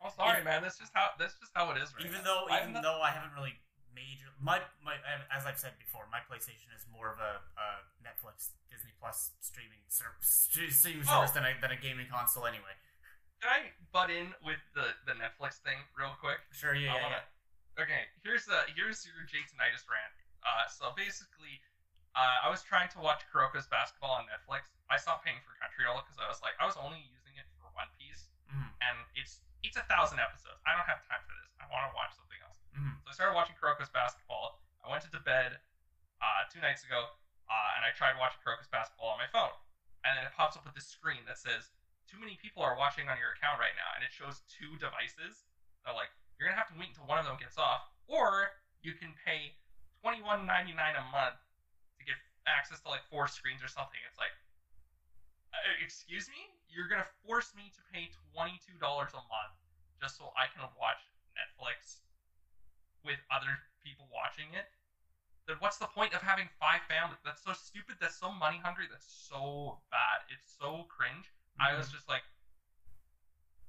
[0.03, 0.61] I'm sorry, if- man.
[0.61, 2.27] That's just how that's just how it is right even now.
[2.27, 3.55] though I'm even not- though I haven't really
[3.95, 4.97] major my my
[5.31, 7.67] as I've said before, my PlayStation is more of a, a
[8.03, 11.23] Netflix, Disney Plus streaming ser- st- streaming Oh.
[11.23, 12.75] service than a than a gaming console anyway.
[13.39, 13.59] Can I
[13.95, 16.39] butt in with the the Netflix thing real quick?
[16.51, 17.27] Sure, yeah, I yeah, wanna-
[17.79, 20.13] Okay, here's the here's your Jay Tinnitus rant.
[20.45, 21.57] Uh, so basically,
[22.15, 24.69] uh, I was trying to watch Kuroko's basketball on Netflix.
[24.89, 27.69] I stopped paying for Crunchyroll because I was like, I was only using it for
[27.73, 28.29] One Piece.
[28.53, 30.59] Mhm, and it's it's a thousand episodes.
[30.67, 31.49] I don't have time for this.
[31.57, 32.59] I want to watch something else.
[32.75, 32.99] mhm.
[33.01, 34.59] So I started watching Kuroko's basketball.
[34.83, 35.57] I went to bed
[36.21, 37.09] uh, two nights ago,
[37.49, 39.55] uh, and I tried watching Kuroko's basketball on my phone,
[40.03, 41.71] and then it pops up with this screen that says,
[42.07, 45.45] "Too many people are watching on your account right now," and it shows two devices.
[45.83, 48.93] They're like, "You're gonna have to wait until one of them gets off, or you
[48.93, 49.55] can pay
[50.01, 51.39] twenty one ninety nine a month
[52.63, 54.31] access to like four screens or something." It's like,
[55.51, 56.39] uh, excuse me,
[56.71, 59.59] you're gonna force me to pay twenty two dollars a month
[59.99, 61.03] just so I can watch
[61.35, 61.99] Netflix
[63.03, 64.71] with other people watching it,
[65.45, 67.19] then what's the point of having five families?
[67.23, 67.99] That's so stupid.
[67.99, 68.87] That's so money hungry.
[68.87, 70.23] That's so bad.
[70.31, 71.27] It's so cringe.
[71.59, 72.23] I was just like,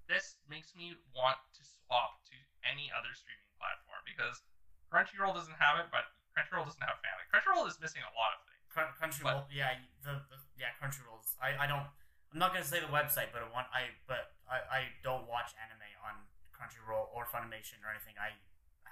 [0.07, 4.41] this makes me want to swap to any other streaming platform because
[4.89, 7.27] Crunchyroll doesn't have it, but Crunchyroll doesn't have family.
[7.29, 8.54] Crunchyroll is missing a lot of things.
[8.75, 11.39] Crun- Crunchyroll, yeah, the, the yeah Crunchyroll's.
[11.39, 11.87] I, I don't.
[12.35, 15.87] I'm not gonna say the website, but one I but I, I don't watch anime
[16.03, 18.19] on Crunchyroll or Funimation or anything.
[18.19, 18.35] I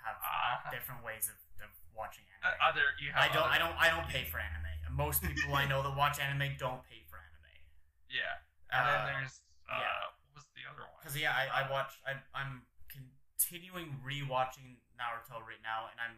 [0.06, 2.62] have Uh, different ways of, of watching uh, anime.
[2.62, 3.26] other you have.
[3.26, 3.48] I don't.
[3.50, 3.74] I don't.
[3.74, 4.70] I don't pay for anime.
[4.94, 7.50] Most people I know that watch anime don't pay for anime.
[8.12, 9.40] Yeah, and then Uh, there's
[9.72, 10.12] uh, yeah.
[10.30, 11.00] what was the other one?
[11.00, 11.96] Because yeah, I, I watch.
[12.06, 16.16] I, I'm continuing rewatching Naruto right now, and I'm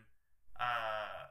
[0.59, 1.31] uh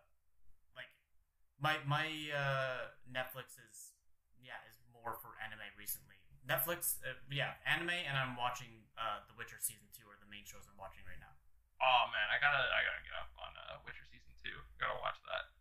[1.61, 3.93] my my uh Netflix is
[4.41, 6.17] yeah is more for anime recently.
[6.43, 10.43] Netflix, uh, yeah, anime, and I'm watching uh The Witcher season two are the main
[10.43, 11.31] shows I'm watching right now.
[11.79, 14.55] Oh man, I gotta I gotta get up on uh, Witcher season two.
[14.79, 15.55] Gotta watch that.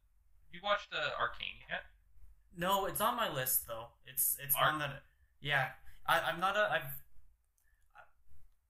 [0.50, 1.86] You watched uh, Arcane yet?
[2.54, 3.94] No, it's on my list though.
[4.06, 4.90] It's it's Are- on the
[5.40, 5.78] yeah.
[6.06, 6.90] I, I'm not a I've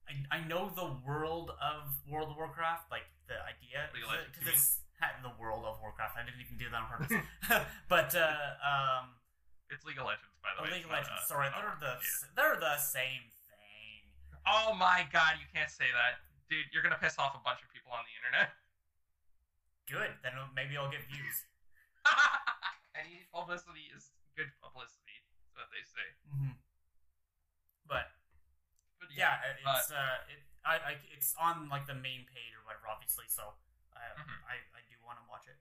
[0.04, 4.81] I, I know the world of World of Warcraft, like the idea, League of Legends,
[5.02, 6.14] you because it's ha- the world of Warcraft.
[6.14, 7.12] I didn't even do that on purpose.
[7.92, 9.18] but uh, um,
[9.70, 10.78] It's League of Legends, by the oh, way.
[10.78, 11.26] League of it's not, Legends.
[11.26, 12.34] uh, Sorry, they're the yeah.
[12.38, 14.06] they're the same thing.
[14.46, 16.70] Oh my god, you can't say that, dude.
[16.70, 18.54] You're gonna piss off a bunch of people on the internet.
[19.90, 20.14] Good.
[20.22, 21.36] Then maybe I'll get views.
[22.98, 25.18] Any publicity is good publicity.
[25.50, 26.06] Is what they say.
[26.30, 26.54] Mm-hmm.
[27.90, 28.14] But
[29.02, 32.86] But yeah, it's uh, it I, I it's on like the main page or whatever,
[32.86, 33.26] obviously.
[33.26, 33.58] So
[33.96, 34.38] uh, Mhm.
[34.48, 35.58] I I do want to watch it.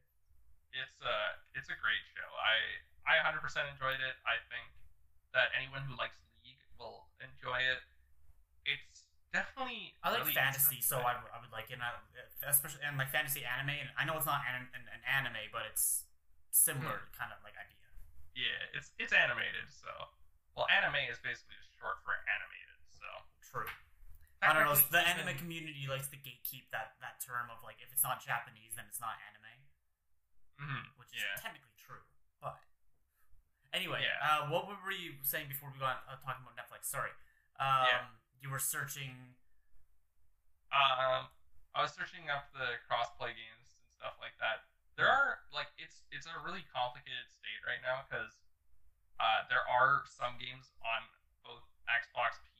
[0.71, 2.29] it's uh it's a great show.
[2.39, 4.15] I I 100% enjoyed it.
[4.25, 4.71] I think
[5.33, 6.15] that anyone who likes
[6.45, 7.81] League will enjoy it.
[8.65, 9.97] It's definitely.
[10.03, 10.99] I like really fantasy, so.
[11.01, 11.97] I, would- I would like it, and I-
[12.47, 13.73] especially and like fantasy anime.
[13.73, 16.05] And I know it's not an, an, an anime, but it's
[16.51, 17.15] similar Hmm.
[17.17, 17.77] kind of like idea.
[18.35, 19.67] yeah, it's it's animated.
[19.73, 19.89] So,
[20.55, 22.79] well, anime is basically just short for animated.
[22.95, 23.07] So,
[23.41, 23.67] True.
[24.41, 24.73] I don't know.
[24.91, 28.73] The anime community likes to gatekeep that that term of like if it's not Japanese,
[28.75, 29.61] then it's not anime,
[30.57, 31.35] Mhm, which is Yeah.
[31.41, 32.01] technically true.
[32.41, 32.57] But
[33.73, 34.17] anyway, Yeah.
[34.41, 36.85] uh, what were you saying before we got uh, talking about Netflix?
[36.85, 37.11] Sorry.
[37.61, 38.07] Um, Yeah.
[38.41, 39.35] You were searching.
[40.73, 41.29] Um,
[41.75, 44.65] I was searching up the crossplay games and stuff like that.
[44.95, 48.33] There are like it's it's a really complicated state right now because
[49.19, 51.05] uh, there are some games on
[51.45, 52.50] both Xbox, PC,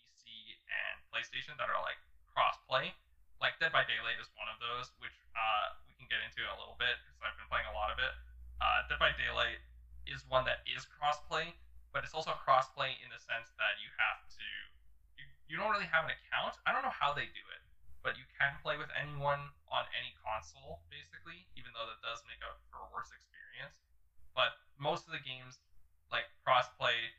[0.72, 2.00] and PlayStation that are like
[2.32, 2.96] crossplay.
[3.44, 6.56] Like Dead by Daylight is one of those, which uh, we can get into a
[6.56, 8.14] little bit because I've been playing a lot of it.
[8.62, 9.60] Uh, Dead by Daylight
[10.06, 11.54] is one that is crossplay,
[11.90, 14.48] but it's also crossplay in the sense that you have to
[15.18, 16.58] you, you don't really have an account.
[16.66, 17.62] I don't know how they do it
[18.02, 22.42] but you can play with anyone on any console, basically, even though that does make
[22.42, 23.78] a for a worse experience.
[24.34, 25.62] But most of the games,
[26.10, 27.14] like crossplay,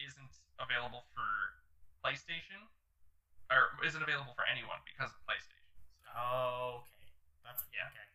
[0.00, 1.28] isn't available for
[2.00, 2.64] PlayStation,
[3.52, 5.60] or isn't available for anyone because of PlayStation.
[6.04, 7.08] So, Oh, okay.
[7.44, 7.88] That's Yeah.
[7.92, 8.08] okay.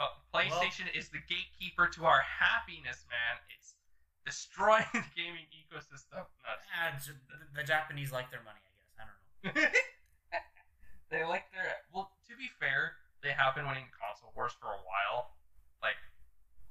[0.00, 3.38] but PlayStation is the gatekeeper to our happiness, man.
[3.54, 3.76] It's
[4.24, 6.24] destroying the gaming ecosystem.
[6.44, 6.96] No, it's- Yeah,
[7.28, 8.90] the- the Japanese like their money, I guess.
[8.98, 9.70] I don't know.
[11.10, 14.82] they like their well to be fair they have been winning console wars for a
[14.82, 15.36] while
[15.84, 15.94] like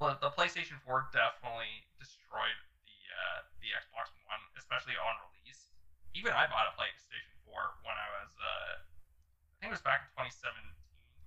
[0.01, 5.69] well, the playstation 4 definitely destroyed the uh, the xbox one especially on release
[6.17, 10.01] even i bought a playstation 4 when i was uh, i think it was back
[10.01, 10.73] in 2017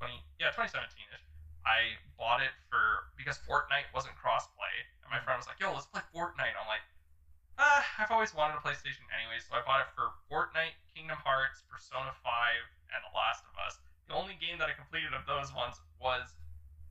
[0.02, 1.22] 20 yeah 2017ish
[1.62, 4.74] i bought it for because fortnite wasn't crossplay
[5.06, 6.82] and my friend was like yo let's play fortnite i'm like
[7.56, 11.64] uh, I've always wanted a PlayStation anyway, so I bought it for Fortnite, Kingdom Hearts,
[11.64, 12.60] Persona 5,
[12.92, 13.80] and The Last of Us.
[14.08, 16.36] The only game that I completed of those ones was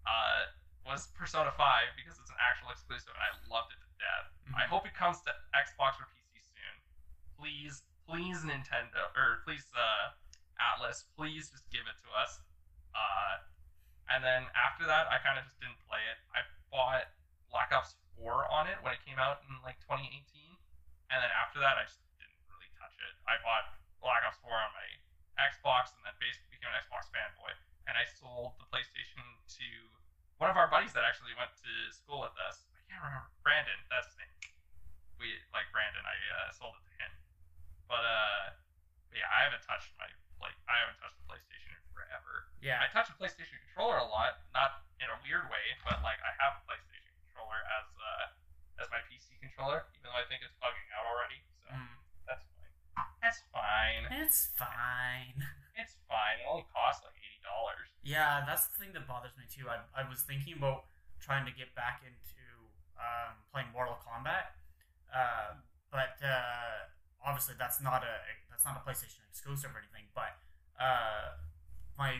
[0.09, 0.49] uh,
[0.85, 4.25] was Persona 5 because it's an actual exclusive and I loved it to death.
[4.57, 4.69] I Mhm.
[4.69, 6.07] hope it comes to Xbox or.
[8.05, 10.13] Please, Nintendo or please uh,
[10.61, 12.39] Atlus, please just give it to us.
[12.93, 13.41] Uh,
[14.13, 16.21] and then after that, I kind of just didn't play it.
[16.31, 17.09] I bought
[17.49, 20.05] Black Ops 4 on it when it came out in like 2018,
[21.09, 23.13] and then after that, I just didn't really touch it.
[23.25, 24.87] I bought Black Ops 4 on my
[25.35, 27.51] Xbox, and then basically became an Xbox fanboy.
[27.89, 29.21] And I sold the PlayStation
[29.59, 29.67] to
[30.39, 32.63] one of our buddies that actually went to school with us.
[32.71, 33.77] I can't remember Brandon.
[33.91, 34.31] That's his name.
[35.19, 36.03] We like Brandon.
[36.07, 36.84] I uh, sold it.
[37.87, 38.53] But uh,
[39.13, 40.07] yeah, I haven't touched my
[40.41, 42.49] like I haven't touched the PlayStation in forever.
[42.59, 42.81] Yeah.
[42.81, 46.31] I touch a PlayStation controller a lot, not in a weird way, but like I
[46.41, 50.55] have a PlayStation controller as uh, as my PC controller, even though I think it's
[50.59, 51.39] bugging out already.
[51.63, 51.95] So Mm.
[52.27, 53.13] that's fine.
[53.21, 54.03] That's fine.
[54.21, 55.37] It's fine.
[55.75, 56.37] It's fine.
[56.39, 57.89] It only costs like eighty dollars.
[58.05, 59.67] Yeah, that's the thing that bothers me too.
[59.67, 60.85] I, I was thinking about
[61.19, 62.43] trying to get back into
[63.01, 64.53] um, playing Mortal Kombat,
[65.11, 65.57] uh,
[65.91, 66.87] but uh,
[67.23, 68.15] obviously that's not a
[68.49, 70.09] that's not a PlayStation exclusive or anything.
[70.15, 70.35] But
[70.79, 71.37] uh,
[71.97, 72.15] my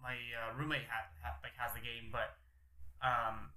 [0.00, 2.36] my uh, roommate ha- ha- like has the game, but
[3.04, 3.50] um,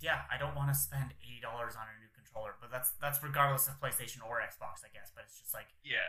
[0.00, 2.54] yeah, I don't want to spend eighty dollars on a new controller.
[2.60, 5.10] But that's that's regardless of PlayStation or Xbox, I guess.
[5.14, 6.06] But it's just like Yeah.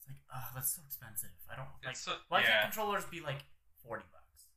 [0.00, 1.30] it's like oh, that's so expensive.
[1.52, 1.96] I don't like.
[1.96, 2.64] So, Why yeah.
[2.64, 3.44] can't controllers be like
[3.84, 4.48] forty bucks?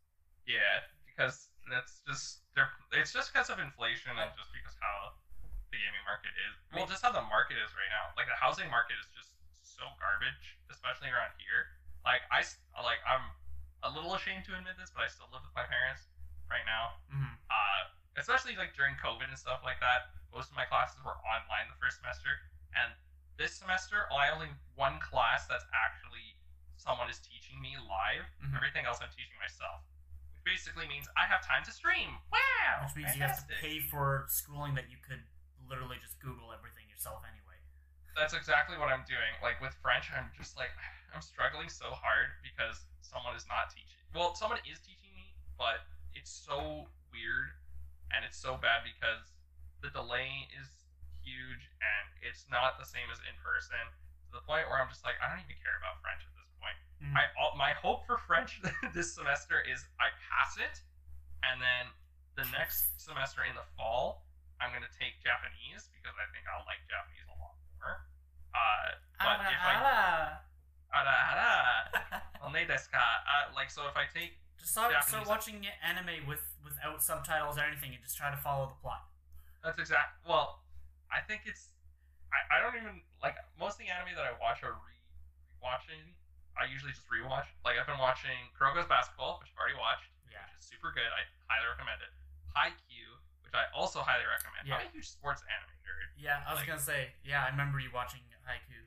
[0.48, 5.16] Yeah, because that's just they're it's just because of inflation and just because how
[5.74, 6.54] the gaming market is.
[6.70, 8.14] Well, just how the market is right now.
[8.14, 9.34] Like the housing market is just
[9.66, 11.74] so garbage, especially around here.
[12.06, 12.46] Like I
[12.86, 13.26] like I'm
[13.82, 16.06] a little ashamed to admit this, but I still live with my parents
[16.46, 17.02] right now.
[17.10, 17.34] Mm-hmm.
[17.50, 17.82] Uh,
[18.22, 20.14] especially like during COVID and stuff like that.
[20.30, 22.42] Most of my classes were online the first semester,
[22.74, 22.90] and
[23.38, 26.38] this semester I only one class that's actually
[26.78, 28.26] someone is teaching me live.
[28.42, 28.58] Mhm.
[28.58, 29.86] Everything else I'm teaching myself,
[30.34, 32.18] which basically means I have time to stream.
[32.34, 35.22] Wow, Which means you have to pay for schooling that you could
[35.70, 37.58] literally just Google everything yourself anyway.
[38.16, 39.34] That's exactly what I'm doing.
[39.42, 40.70] Like with French, I'm just like
[41.14, 44.02] I'm struggling so hard because someone is not teaching.
[44.14, 47.58] Well, someone is teaching me, but it's so weird
[48.14, 49.26] and it's so bad because
[49.82, 50.70] the delay is
[51.26, 53.80] huge and it's not the same as in person
[54.30, 56.52] to the point where I'm just like I don't even care about French at this
[56.62, 56.78] point.
[57.02, 57.14] Mhm.
[57.18, 58.62] I all, my hope for French
[58.98, 60.82] this semester is I pass it,
[61.42, 61.90] and then
[62.38, 64.26] the next semester in the fall
[64.64, 68.08] I'm gonna take Japanese because I think I'll like Japanese a lot more.
[68.56, 69.98] Uh, but Ara, if I ara.
[70.94, 72.88] ara, ara, desu?
[72.96, 77.68] Uh, like so if I take just start, start watching anime with without subtitles or
[77.68, 79.04] anything, and just try to follow the plot.
[79.64, 80.24] That's exact.
[80.24, 80.64] Well,
[81.12, 81.76] I think it's.
[82.32, 84.96] I, I don't even like most of the anime that I watch are re
[85.62, 86.16] watching
[86.54, 87.50] I usually just rewatch.
[87.66, 90.46] Like I've been watching Kuroko's Basketball, which I've already watched, Yeah.
[90.54, 91.10] which is super good.
[91.10, 92.14] I highly recommend it.
[92.54, 93.18] Haikyuu,
[93.54, 94.66] which I also highly recommend.
[94.66, 94.82] Yeah.
[94.82, 96.10] I'm a huge sports anime nerd.
[96.18, 98.82] Yeah, I was Like- gonna say, yeah, I remember you watching Haikyuu.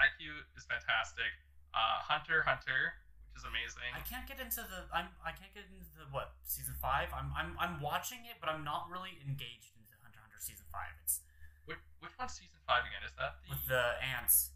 [0.00, 1.28] Haikyuu is fantastic.
[1.76, 2.96] Uh, Hunter Hunter,
[3.28, 3.92] which is amazing.
[3.92, 7.12] I can't get into the I'm I can't get into the what season five.
[7.12, 10.96] I'm I'm I'm watching it, but I'm not really engaged into Hunter Hunter season five.
[11.04, 11.20] It's
[11.68, 13.04] Which, which one's season five again?
[13.04, 14.50] Is that the with the ants.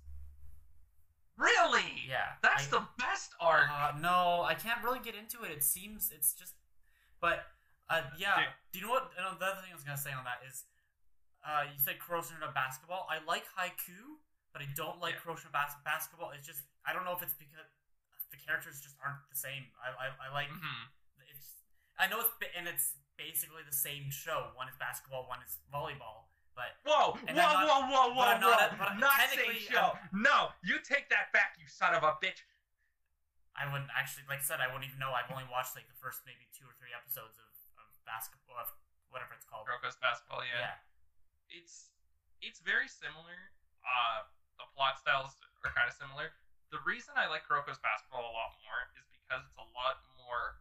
[1.37, 2.05] really?
[2.09, 3.69] Yeah, That's I- the best arc.
[3.71, 5.51] Uh, no, I can't really get into it.
[5.53, 6.55] It seems it's just,
[7.21, 7.47] but
[7.89, 8.51] uh, yeah.
[8.73, 9.13] Do you know what?
[9.15, 10.65] The other thing I was gonna say on that is,
[11.47, 13.07] uh, you said Kuroshima basketball.
[13.11, 14.19] I like Haikyuu,
[14.53, 15.33] but I don't like Yeah.
[15.33, 16.31] Kuroshima bas- basketball.
[16.33, 17.67] It's just I don't know if it's because
[18.31, 19.71] the characters just aren't the same.
[19.79, 20.91] I I, I like Mhm.
[21.31, 21.63] it's.
[21.99, 24.51] I know it's and it's basically the same show.
[24.55, 26.29] One is basketball, one is volleyball.
[26.57, 28.51] But Whoa, whoa, not- whoa, whoa, whoa, I'm whoa!
[28.81, 29.93] not not same show.
[30.13, 32.43] No, you take that back, you son of a bitch.
[33.57, 35.13] I wouldn't actually, like I said, I wouldn't even know.
[35.17, 37.56] I've only watched like the first maybe two or three episodes of, of
[38.07, 38.71] basketball, of
[39.13, 39.67] whatever it's called.
[39.69, 40.79] Kuroko's basketball, yeah.
[40.79, 40.79] yeah.
[41.53, 41.91] It's
[42.41, 43.53] it's very similar.
[43.83, 44.27] Uh,
[44.59, 45.35] the plot styles
[45.67, 46.31] are kind of similar.
[46.75, 50.59] The reason I like Kuroko's basketball a lot more is because it's a lot more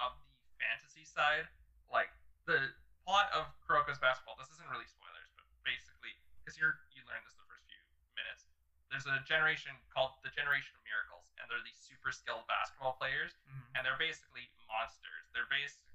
[0.00, 0.28] of the
[0.60, 1.48] fantasy side.
[1.88, 2.10] Like
[2.48, 2.72] the
[3.04, 4.36] plot of Kuroko's basketball.
[4.40, 7.80] This isn't really spoilers, but basically, because you're you learn this the first few
[8.16, 8.44] minutes.
[8.92, 13.34] There's a generation called the Generation of Miracles, and they're these super skilled basketball players
[13.50, 13.66] Mhm.
[13.74, 15.26] and they're basically monsters.
[15.34, 15.85] They're basically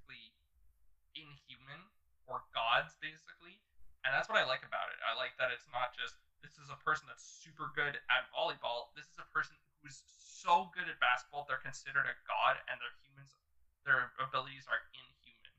[1.62, 1.86] inhuman
[2.26, 3.62] or gods, basically.
[4.02, 4.98] And that's what I like about it.
[5.06, 8.90] I like that it's not just this is a person that's super good at volleyball.
[8.98, 9.54] This is a person
[9.86, 13.38] who's so good at basketball they're considered a god, and their humans,
[13.86, 15.54] their abilities are inhuman.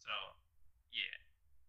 [0.00, 0.12] So,
[0.88, 1.20] yeah,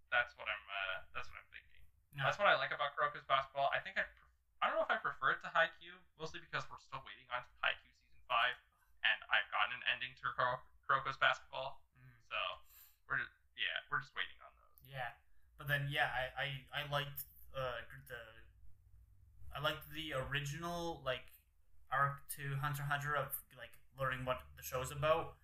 [0.07, 0.63] that's what I'm.
[0.63, 1.83] Uh, that's what I'm thinking.
[2.15, 2.23] No.
[2.23, 3.67] That's what I like about Kuroko's basketball.
[3.75, 4.31] I think I, pref-
[4.63, 7.43] I don't know if I prefer it to Haikyuu, mostly because we're still waiting on
[7.59, 8.55] Haikyuu season five,
[9.03, 12.15] and I've gotten an ending to Kuro- Kuroko's basketball, Mm.
[12.31, 12.39] so
[13.11, 14.77] we're just, yeah, we're just waiting on those.
[14.87, 15.13] Yeah,
[15.57, 17.21] but then yeah, I I, liked
[17.55, 18.21] uh the
[19.55, 21.27] I liked the original like
[21.91, 25.35] arc to Hunter Hunter of like learning what the show's about,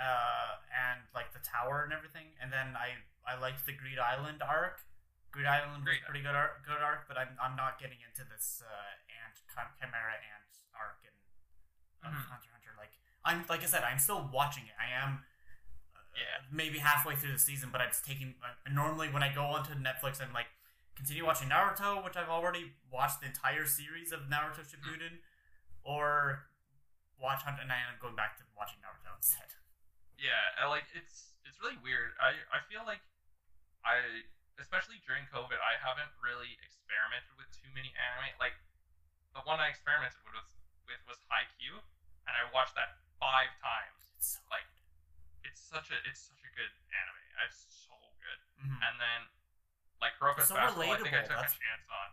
[0.00, 4.42] uh, and like the tower and everything, and then I I liked the Greed Island
[4.42, 4.82] arc.
[5.32, 8.22] Greed Island was Greed pretty good arc, good arc, but I'm I'm not getting into
[8.28, 8.92] this uh
[9.24, 11.16] ant Chim- chimera ant arc and
[12.06, 12.28] of Mhm.
[12.30, 12.72] Hunter Hunter.
[12.78, 12.92] Like
[13.24, 14.74] I'm like I said, I'm still watching it.
[14.78, 15.24] I am
[15.96, 16.44] uh, Yeah.
[16.50, 18.34] maybe halfway through the season, but it's taking.
[18.44, 20.41] Uh, normally, when I go onto Netflix, I'm like,
[21.02, 25.18] continue watching Naruto, which I've already watched the entire series of Naruto Shippuden,
[25.82, 26.46] or
[27.18, 29.50] watch Hunter, and I am going back to watching Naruto instead.
[30.14, 32.14] Yeah, I like it's it's really weird.
[32.22, 33.02] I I feel like
[33.82, 34.22] I
[34.62, 38.38] especially during COVID, I haven't really experimented with too many anime.
[38.38, 38.54] Like
[39.34, 40.46] the one I experimented with was
[40.86, 41.82] with was Haikyuu,
[42.30, 44.06] and I watched that five times.
[44.14, 44.70] It's so Like
[45.42, 47.26] it's such a it's such a good anime.
[47.42, 48.38] It's so good.
[48.62, 48.78] Mhm.
[48.86, 49.20] And then
[50.02, 52.08] like So basketball, I think I relatable, took that's- a chance on.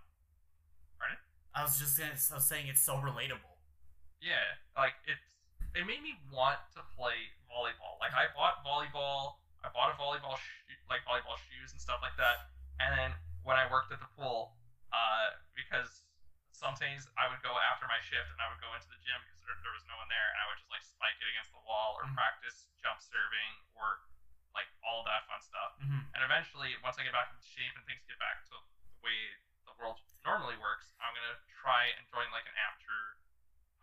[1.01, 1.17] Pardon?
[1.57, 3.57] I was just gonna, I was saying it's so relatable.
[4.21, 4.45] Yeah,
[4.77, 5.25] like it's
[5.73, 7.97] it made me want to play volleyball.
[7.99, 12.15] Like I bought volleyball, I bought a volleyball shoe, like volleyball shoes and stuff like
[12.21, 12.49] that.
[12.79, 13.11] And then
[13.43, 14.53] when I worked at the pool,
[14.93, 16.05] uh, because
[16.51, 19.39] sometimes I would go after my shift and I would go into the gym because
[19.45, 21.61] there, there was no one there, and I would just like spike it against the
[21.63, 22.17] wall or Mhm.
[22.17, 24.03] practice jump serving or
[24.89, 25.77] all that fun stuff.
[25.77, 26.01] Mm-hmm.
[26.17, 28.61] And eventually, once I get back into shape and things get back to the
[29.05, 29.13] way
[29.69, 33.21] the world normally works, I'm gonna try and join like an amateur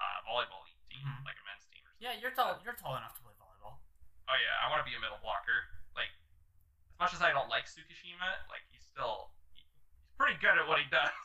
[0.03, 1.23] uh, volleyball team, Mhm.
[1.25, 2.03] like a men's team or something.
[2.05, 2.59] Yeah, you're tall.
[2.67, 3.79] You're tall enough to play volleyball.
[4.29, 5.71] Oh yeah, I want to be a middle blocker.
[5.97, 6.11] Like,
[6.93, 9.65] as much as I don't like Tsukishima, like he's still he's
[10.19, 11.15] pretty good at what he does.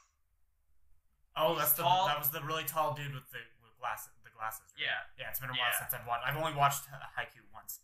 [1.35, 4.11] Oh, He's that's the that was the really tall dude with the with glasses.
[4.23, 4.67] The glasses.
[4.75, 4.83] Right?
[4.83, 4.99] Yeah.
[5.15, 5.79] Yeah, it's been a while Yeah.
[5.79, 6.27] since I've watched.
[6.27, 7.79] I've only watched Haikyuu once.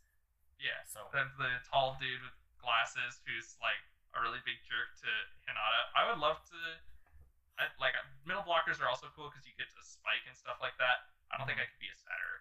[0.57, 3.79] Yeah, So the the tall dude with glasses who's like
[4.17, 5.11] a really big jerk to
[5.45, 5.81] Hinata.
[5.93, 6.59] I would love to.
[7.57, 10.77] I, like middle blockers are also cool because you get to spike and stuff like
[10.77, 11.09] that.
[11.33, 11.69] I don't think mm-hmm.
[11.69, 12.33] I could be a setter,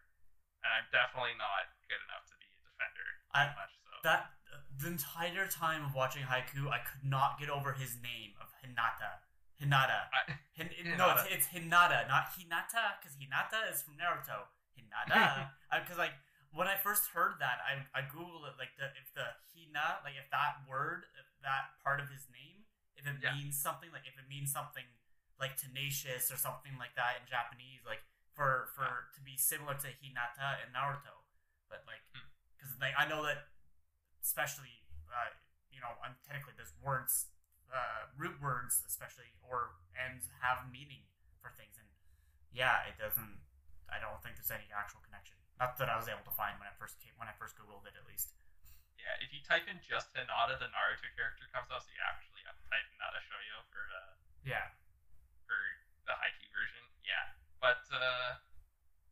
[0.64, 3.08] and I'm definitely not good enough to be a defender.
[3.32, 3.92] I- much so.
[4.04, 4.36] that
[4.76, 9.24] the entire time of watching Haikyuu, I could not get over his name of Hinata.
[9.56, 10.08] Hinata.
[10.12, 10.68] I, Hin,
[11.00, 14.48] no, it's, it's Hinata, not Hinata, because Hinata is from Naruto.
[14.76, 15.48] Hinata,
[15.80, 16.12] because like
[16.56, 20.16] when I first heard that, I I googled it like the if the Hina like
[20.16, 22.64] if that word if that part of his name
[22.96, 23.36] if it Yeah.
[23.36, 24.88] means something like if it means something
[25.38, 28.00] like tenacious or something like that in Japanese like
[28.32, 31.28] for for to be similar to Hinata and Naruto,
[31.68, 32.28] but like Hmm.
[32.56, 33.52] because like I know that
[34.22, 34.82] especially
[35.12, 35.30] uh,
[35.70, 37.28] you know and technically there's words
[37.72, 41.04] uh, root words especially or and have meaning
[41.42, 41.88] for things and
[42.52, 43.44] yeah it doesn't
[43.92, 45.38] I don't think there's any actual connection.
[45.56, 47.88] Not that I was able to find when I first came when I first googled
[47.88, 48.36] it, at least.
[49.00, 52.42] Yeah, if you type in just Hinata, the Naruto character comes up, so you actually
[52.44, 54.12] have to type Hinata Shoyo for uh,
[54.44, 54.68] Yeah,
[55.48, 55.56] for
[56.04, 56.84] the Haikyuu version.
[57.06, 57.24] Yeah,
[57.62, 58.36] but uh,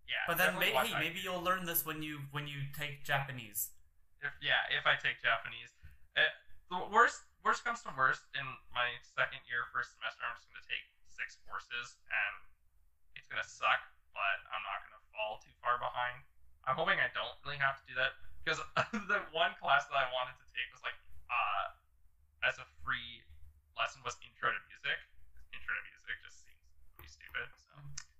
[0.05, 0.27] yeah.
[0.29, 3.73] but then maybe hey, maybe you'll learn this when you when you take Japanese.
[4.21, 5.73] If, yeah, if I take Japanese,
[6.17, 6.29] uh,
[6.69, 8.25] the worst worst comes to worst.
[8.37, 12.35] In my second year, first semester, I'm just gonna take six courses, and
[13.17, 13.81] it's gonna suck.
[14.13, 16.27] But I'm not gonna fall too far behind.
[16.67, 18.61] I'm hoping I don't really have to do that because
[19.11, 20.97] the one class that I wanted to take was like
[21.29, 21.65] uh,
[22.49, 23.25] as a free
[23.77, 24.99] lesson was intro to music.
[25.53, 26.61] Intro to music just seems
[26.97, 27.49] pretty stupid.
[27.57, 27.73] So,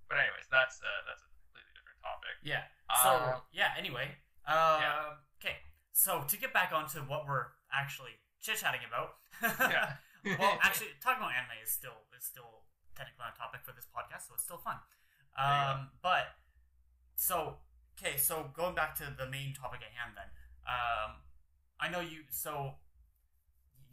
[0.09, 2.35] but anyways, that's uh, that's a completely different topic.
[2.45, 2.65] Yeah.
[3.05, 3.73] So Um, yeah.
[3.77, 4.13] Anyway.
[4.45, 5.17] Uh, yeah.
[5.41, 5.57] Okay.
[5.93, 9.17] So to get back onto what we're actually chit chatting about.
[9.73, 10.01] Yeah.
[10.41, 12.65] well, actually, talking about anime is still is still
[12.97, 14.77] technically on topic for this podcast, so it's still fun.
[15.37, 16.39] Um, but
[17.17, 17.54] so
[18.25, 20.29] so going back to the main topic at hand, then,
[20.67, 21.21] um,
[21.81, 22.25] I know you.
[22.31, 22.75] So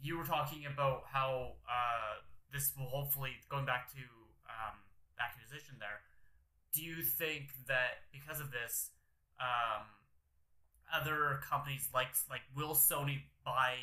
[0.00, 4.02] you were talking about how uh, this will hopefully going back to
[4.48, 4.82] um,
[5.52, 6.00] position there.
[6.72, 8.96] Do you think that because of this,
[9.36, 9.84] um,
[10.88, 13.76] other companies like like will Sony buy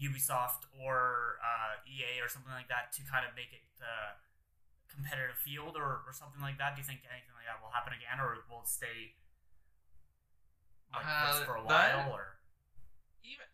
[0.00, 4.16] Ubisoft or uh, EA or something like that to kind of make it the
[4.88, 6.76] competitive field or, or something like that?
[6.76, 9.12] Do you think anything like that will happen again, or will it stay
[10.92, 12.12] like this Uh, for a that- while?
[12.14, 12.38] Or
[13.22, 13.46] even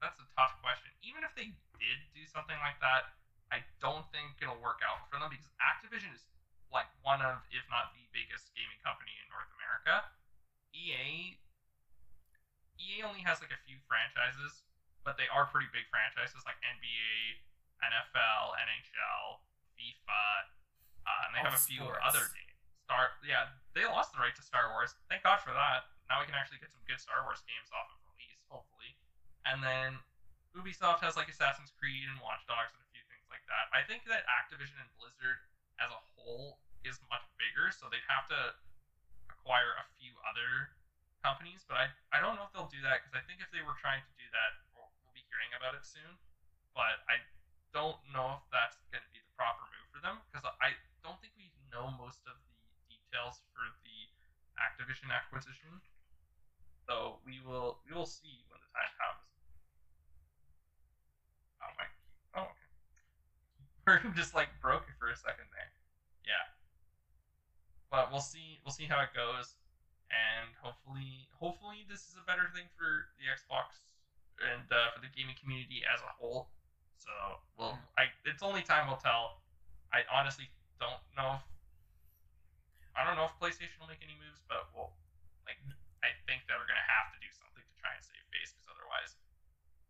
[0.00, 0.92] that's a tough question.
[1.02, 3.16] Even if they did do something like that,
[3.50, 6.24] I don't think it'll work out for them because Activision is
[6.70, 10.06] like one of, if not the biggest gaming company in North America.
[10.72, 11.34] EA,
[12.78, 14.62] EA only has like a few franchises,
[15.02, 17.42] but they are pretty big franchises like NBA,
[17.82, 19.42] NFL, NHL,
[19.74, 20.22] FIFA,
[21.06, 22.00] uh, and they All have a few sports.
[22.06, 22.54] other games.
[22.86, 24.94] Star, yeah, they lost the right to Star Wars.
[25.08, 25.90] Thank God for that.
[26.10, 28.98] Now we can actually get some good Star Wars games off of release, hopefully.
[29.46, 30.02] And then
[30.58, 33.70] Ubisoft has like Assassin's Creed and Watch Dogs and a few things like that.
[33.70, 35.38] I think that Activision and Blizzard
[35.78, 38.58] as a whole is much bigger, so they'd have to
[39.30, 40.74] acquire a few other
[41.22, 41.62] companies.
[41.62, 43.78] But I, I don't know if they'll do that because I think if they were
[43.78, 46.18] trying to do that, we'll, we'll be hearing about it soon.
[46.74, 47.22] But I
[47.70, 50.74] don't know if that's going to be the proper move for them because I
[51.06, 54.10] don't think we know most of the details for the
[54.58, 55.80] Activision acquisition.
[57.30, 59.22] We will we will see when the time comes.
[61.62, 61.86] Oh my!
[62.34, 62.70] Oh, okay.
[63.86, 65.70] Keyboard just like broke it for a second there.
[66.26, 66.42] Yeah.
[67.90, 68.58] But we'll see.
[68.66, 69.54] We'll see how it goes,
[70.10, 73.78] and hopefully, hopefully this is a better thing for the Xbox
[74.38, 76.50] and uh, for the gaming community as a whole.
[76.98, 77.10] So,
[77.58, 79.42] well, I it's only time will tell.
[79.90, 80.46] I honestly
[80.78, 81.42] don't know if
[82.94, 84.94] I don't know if PlayStation will make any moves, but well,
[85.48, 85.58] like
[86.06, 88.70] I think that we're gonna have to do something to try and save face, because
[88.70, 89.18] otherwise,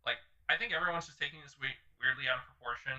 [0.09, 0.17] like
[0.49, 1.57] I think everyone's just taking this
[1.97, 2.93] weirdly out of proportion,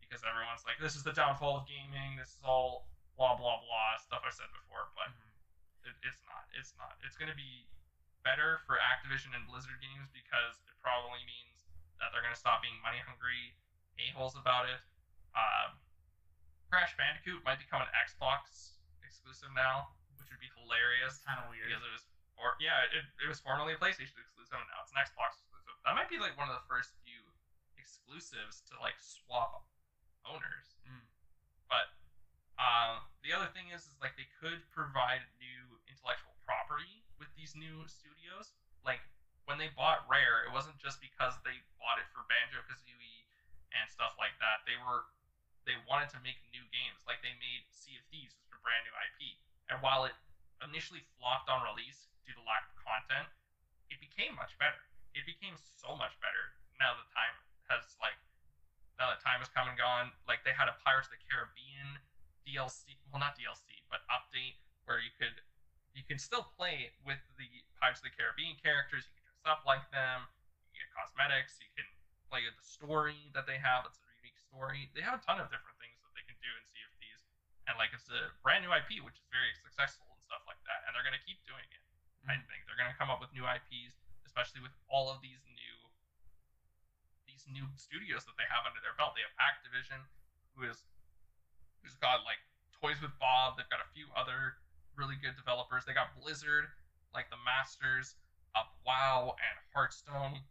[0.00, 2.16] because everyone's like, this is the downfall of gaming.
[2.16, 2.88] This is all
[3.20, 5.12] blah blah blah stuff I said before, but
[5.84, 6.48] it, it's not.
[6.56, 6.96] It's not.
[7.04, 7.68] It's gonna be
[8.24, 11.68] better for Activision and Blizzard games because it probably means
[12.00, 13.52] that they're gonna stop being money hungry
[14.00, 14.80] a holes about it.
[15.36, 15.76] Um,
[16.72, 21.68] Crash Bandicoot might become an Xbox exclusive now, which would be hilarious kind of weird.
[21.68, 22.04] because it was,
[22.40, 25.76] or yeah, it, it was formerly a PlayStation exclusive, and now it's an Xbox exclusive.
[25.84, 27.16] That might be like one of the first few
[28.36, 29.64] exclusives to like swap
[30.28, 30.76] owners.
[30.84, 31.04] Mm.
[31.72, 31.88] But
[32.60, 37.56] um, the other thing is, is like they could provide new intellectual property with these
[37.56, 38.52] new studios.
[38.84, 39.00] Like
[39.48, 43.24] when they bought Rare, it wasn't just because they bought it for Banjo Kazooie
[43.72, 44.68] and stuff like that.
[44.68, 45.08] They were
[45.64, 47.02] they wanted to make new games.
[47.08, 49.40] Like they made Sea of Thieves, which was a brand new IP.
[49.72, 50.14] And while it
[50.62, 53.26] initially flopped on release due to lack of content,
[53.90, 54.78] it became much better.
[55.16, 57.34] It became so much better now that time
[57.68, 58.18] has like
[58.96, 60.14] now that time has come and gone.
[60.24, 62.00] Like they had a Pirates of the Caribbean
[62.46, 64.56] DLC, well not DLC, but update
[64.86, 65.42] where you could
[65.92, 67.48] you can still play with the
[67.80, 69.08] Pirates of the Caribbean characters.
[69.08, 70.28] You can dress up like them.
[70.72, 71.58] You get cosmetics.
[71.60, 71.88] You can
[72.30, 73.84] play the story that they have.
[73.88, 74.88] It's a unique story.
[74.94, 77.24] They have a ton of different things that they can do in Sea of Thieves,
[77.68, 80.86] and like it's a brand new IP, which is very successful and stuff like that.
[80.86, 81.82] And they're gonna keep doing it.
[82.76, 83.96] They're gonna come up with new IPs,
[84.28, 85.76] especially with all of these new
[87.24, 89.16] these new studios that they have under their belt.
[89.16, 90.04] They have Activision,
[90.52, 90.84] who is
[91.80, 92.36] who's got like
[92.76, 93.56] Toys with Bob.
[93.56, 94.60] They've got a few other
[94.92, 95.88] really good developers.
[95.88, 96.68] They got Blizzard,
[97.16, 98.20] like the masters
[98.52, 100.44] of WoW and Hearthstone,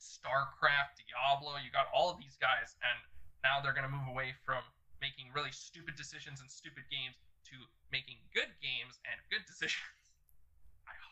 [0.00, 1.60] StarCraft, Diablo.
[1.60, 2.96] You got all of these guys, and
[3.44, 4.64] now they're gonna move away from
[5.04, 7.20] making really stupid decisions and stupid games
[7.52, 7.60] to
[7.92, 9.95] making good games and good decisions.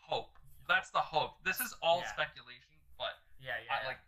[0.07, 0.35] Hope
[0.67, 1.37] that's the hope.
[1.43, 2.11] This is all Yeah.
[2.11, 3.73] speculation, but Yeah, yeah.
[3.75, 3.99] I, like,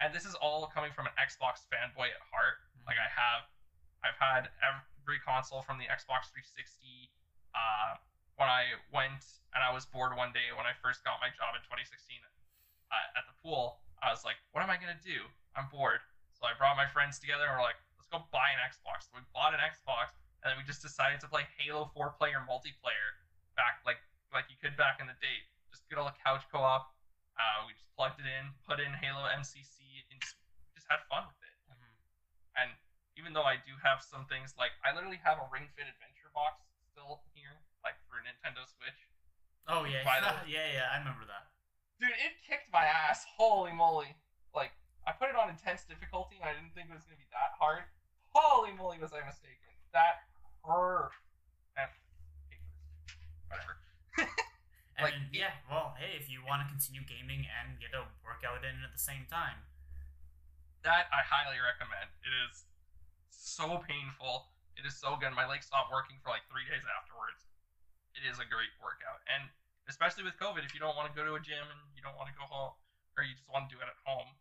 [0.00, 2.60] and this is all coming from an Xbox fanboy at heart.
[2.86, 3.48] Like I have,
[4.02, 7.10] I've had every console from the Xbox 360.
[7.54, 7.96] Uh,
[8.36, 9.24] when I went
[9.54, 12.20] and I was bored one day when I first got my job in 2016
[12.90, 15.30] uh, at the pool, I was like, "What am I gonna do?
[15.54, 18.58] I'm bored." So I brought my friends together and we're like, "Let's go buy an
[18.58, 20.10] Xbox." So we bought an Xbox
[20.42, 23.16] and then we just decided to play Halo four-player multiplayer
[23.56, 24.02] back like
[24.34, 25.46] like you could back in the day.
[25.70, 26.90] Just good old couch co-op.
[27.38, 30.34] Uh, we just plugged it in, put in Halo MCC, and just,
[30.74, 31.54] just had fun with it.
[31.70, 31.94] Mhm.
[32.58, 32.68] And
[33.14, 36.30] even though I do have some things like I literally have a Ring Fit Adventure
[36.34, 38.98] box still here, like for Nintendo Switch.
[39.66, 40.86] Oh yeah, the- yeah, yeah.
[40.90, 41.46] I remember that.
[42.02, 43.24] Dude, it kicked my ass.
[43.38, 44.14] Holy moly!
[44.52, 44.74] Like
[45.06, 47.54] I put it on intense difficulty, and I didn't think it was gonna be that
[47.58, 47.86] hard.
[48.34, 49.70] Holy moly, was I mistaken?
[49.94, 50.26] That
[50.66, 51.10] hurt.
[51.78, 51.90] And
[53.48, 53.78] whatever.
[54.96, 58.06] And Like, it- yeah, well, hey, if you want to continue gaming and get a
[58.22, 59.66] workout in at the same time,
[60.84, 62.12] That I highly recommend.
[62.22, 62.66] It is
[63.32, 64.52] so painful.
[64.76, 65.32] It is so good.
[65.32, 67.40] My legs stopped working for like three days afterwards.
[68.12, 69.48] It is a great workout, and
[69.88, 72.14] especially with COVID, if you don't want to go to a gym and you don't
[72.20, 72.76] want to go home,
[73.16, 74.36] or you just want to do it at home,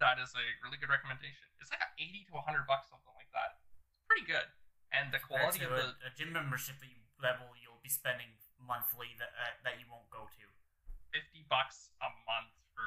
[0.00, 1.44] that is a really good recommendation.
[1.60, 3.60] It's like eighty to hundred bucks, something like that.
[3.92, 4.48] It's pretty good,
[4.92, 7.92] and the quality to of a, the a gym membership that you level you'll be
[7.92, 8.32] spending
[8.66, 10.44] monthly that uh, that you won't go to.
[11.14, 12.84] fifty bucks a month for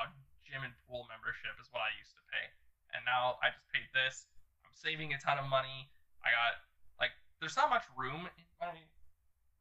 [0.00, 0.10] a
[0.42, 2.48] gym and pool membership is what I used to pay,
[2.96, 4.26] and now I just paid this.
[4.64, 5.86] I'm saving a ton of money.
[6.24, 6.64] I got
[6.98, 8.74] like there's not much room in my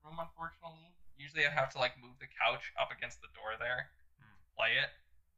[0.01, 0.95] room, unfortunately.
[1.19, 4.33] Usually I have to like move the couch up against the door there, Hmm.
[4.33, 4.89] to play it,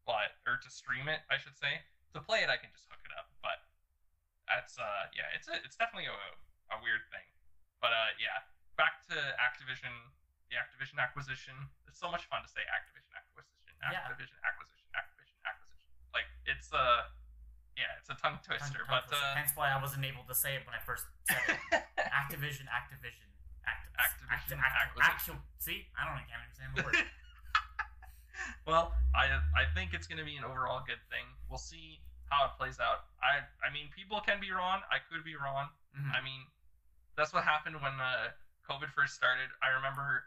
[0.08, 1.84] but or to stream it, I should say.
[2.16, 3.62] To play it, I can just hook it up, but
[4.48, 6.18] that's uh yeah, it's a, it's definitely a,
[6.74, 7.26] a weird thing.
[7.82, 8.44] But uh yeah,
[8.78, 9.94] back to Activision,
[10.50, 11.54] the Activision acquisition.
[11.88, 14.02] It's so much fun to say Activision acquisition, Yeah.
[14.10, 15.90] Activision acquisition, Activision acquisition.
[16.14, 17.06] Like it's uh
[17.78, 19.24] yeah, it's a tongue twister, Tongue- tongue but twister.
[19.24, 21.86] uh, hence why I wasn't able to say it when I first said it.
[22.12, 23.30] Activision, Activision,
[23.64, 25.14] Act, Activision act, acquisition.
[25.16, 25.38] actual.
[25.64, 26.98] See, I don't even understand the word.
[28.68, 31.24] well, I I think it's going to be an overall good thing.
[31.50, 33.10] We'll see how it plays out.
[33.24, 34.82] I I mean, people can be wrong.
[34.92, 35.70] I could be wrong.
[35.96, 36.12] Mhm.
[36.14, 36.46] I mean,
[37.18, 38.32] that's what happened when uh,
[38.70, 39.50] COVID first started.
[39.64, 40.24] I remember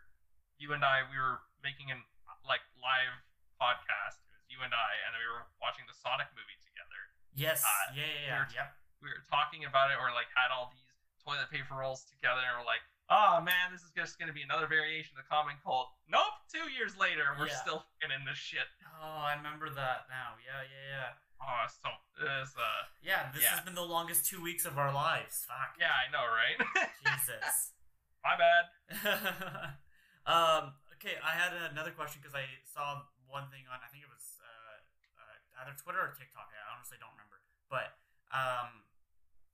[0.62, 1.98] you and I we were making an
[2.46, 3.18] like live
[3.58, 4.22] podcast.
[4.30, 7.00] It was you and I, and we were watching the Sonic movie together.
[7.34, 8.68] yes, uh, yeah, yeah, yeah, we're- yep.
[9.02, 10.86] We were talking about it, or like had all these
[11.26, 14.46] toilet paper rolls together, and we're like, "Oh man, this is just going to be
[14.46, 16.38] another variation of the common cold." Nope.
[16.46, 17.58] Two years later, we're Yeah.
[17.66, 18.70] still in this shit.
[19.02, 20.38] Oh, I remember that now.
[20.38, 21.10] Yeah, yeah, yeah.
[21.42, 21.90] Oh, so
[22.22, 22.86] it is uh.
[23.02, 23.58] Yeah, this Yeah.
[23.58, 25.42] has been the longest two weeks of our lives.
[25.50, 25.74] Fuck.
[25.82, 26.58] Yeah, I know, right?
[27.02, 27.74] Jesus.
[28.22, 29.74] My bad.
[30.26, 34.12] um, okay, I had another question because I saw one thing on, I think it
[34.12, 34.78] was uh,
[35.18, 36.52] uh, either Twitter or TikTok.
[36.52, 37.42] I honestly don't remember.
[37.72, 37.96] But
[38.30, 38.86] um,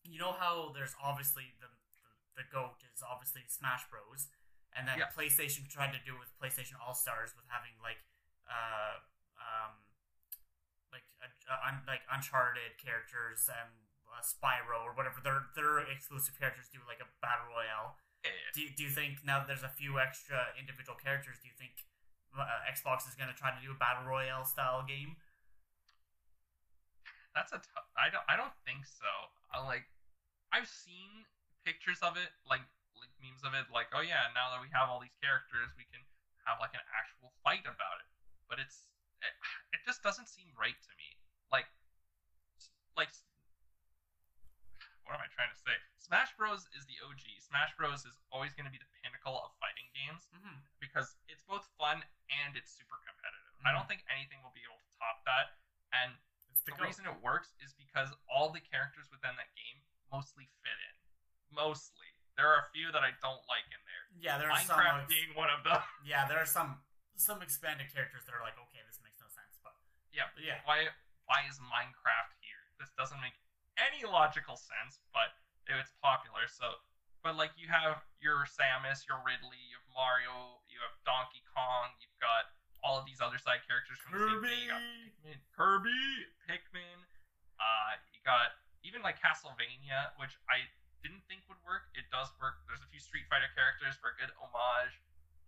[0.02, 1.70] you know how there's obviously the,
[2.36, 4.28] the, the GOAT is obviously Smash Bros.
[4.76, 5.10] And then Yeah.
[5.14, 7.98] PlayStation tried to do it with PlayStation All Stars with having like,
[8.44, 9.00] uh,
[9.40, 9.80] um,
[10.92, 11.06] like
[11.48, 13.72] uh, un- like Uncharted characters and
[14.08, 17.96] uh, Spyro or whatever their their exclusive characters do like a battle royale.
[18.24, 18.50] Yeah, yeah.
[18.54, 21.54] Do you, do you think now that there's a few extra individual characters, do you
[21.58, 21.86] think
[22.34, 25.16] uh, Xbox is going to try to do a battle royale style game?
[27.34, 27.58] That's a.
[27.60, 28.24] T- I don't.
[28.28, 29.08] I don't think so.
[29.52, 29.86] I like.
[30.52, 31.26] I've seen
[31.64, 32.64] pictures of it, like
[32.98, 35.86] like memes of it, like oh yeah, now that we have all these characters, we
[35.92, 36.02] can
[36.48, 38.10] have like an actual fight about it.
[38.48, 38.88] But it's
[39.22, 39.34] it,
[39.76, 41.08] it just doesn't seem right to me.
[41.52, 41.68] Like
[42.96, 43.08] like
[45.08, 45.72] what am I trying to say?
[45.96, 47.24] Smash Bros is the OG.
[47.40, 50.60] Smash Bros is always going to be the pinnacle of fighting games Mm-hmm.
[50.84, 53.56] because it's both fun and it's super competitive.
[53.64, 55.56] I don't think anything will be able to top that.
[55.96, 56.12] And
[56.68, 59.80] the reason it works is because all the characters within that game
[60.12, 60.94] mostly fit in.
[61.50, 62.12] Mostly.
[62.36, 64.04] There are a few that I don't like in there.
[64.20, 64.78] yeah, there are some.
[64.78, 65.80] Minecraft ex- being one of them.
[66.06, 66.78] yeah, there are some
[67.18, 69.74] some expanded characters that are like, okay, this makes no sense, but
[70.14, 70.30] Yeah.
[70.38, 70.86] but yeah, Why
[71.26, 72.62] why is Minecraft here?
[72.78, 73.34] This doesn't make
[73.78, 75.32] any logical sense, but
[75.66, 76.46] it's popular.
[76.50, 76.78] So
[77.22, 81.90] but like you have your Samus, your Ridley, you have Mario, you have Donkey Kong,
[81.98, 82.54] you've got
[82.86, 84.70] all of these other side characters from the same thing.
[84.70, 86.04] Pikmin, Kirby,
[86.46, 86.98] Pikmin.
[87.58, 88.54] Uh, you got
[88.86, 90.62] even like Castlevania, which I
[91.02, 91.90] didn't think would work.
[91.98, 92.62] It does work.
[92.70, 94.94] There's a few Street Fighter characters for a good homage.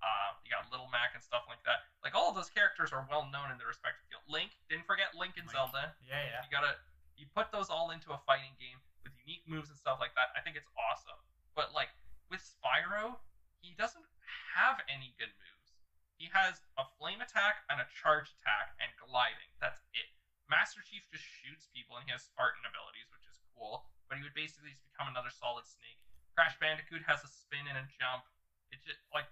[0.02, 1.86] Uh, you got Little Mac and stuff like that.
[2.02, 4.26] Like all of those characters are well known in their respective field.
[4.26, 5.54] Link, didn't forget Link and Link.
[5.54, 5.94] Zelda.
[6.02, 6.42] yeah, yeah.
[6.42, 6.74] You gotta
[7.20, 10.32] you put those all into a fighting game with unique moves and stuff like that.
[10.32, 11.20] I think it's awesome.
[11.52, 11.92] But like
[12.32, 13.20] with Spyro,
[13.60, 14.08] he doesn't
[14.56, 15.76] have any good moves.
[16.16, 19.52] He has a flame attack and a charge attack and gliding.
[19.60, 20.08] That's it.
[20.48, 23.84] Master Chief just shoots people and he has Spartan abilities, which is cool.
[24.08, 26.00] But he would basically just become another Solid Snake.
[26.34, 28.24] Crash Bandicoot has a spin and a jump.
[28.72, 29.28] It just like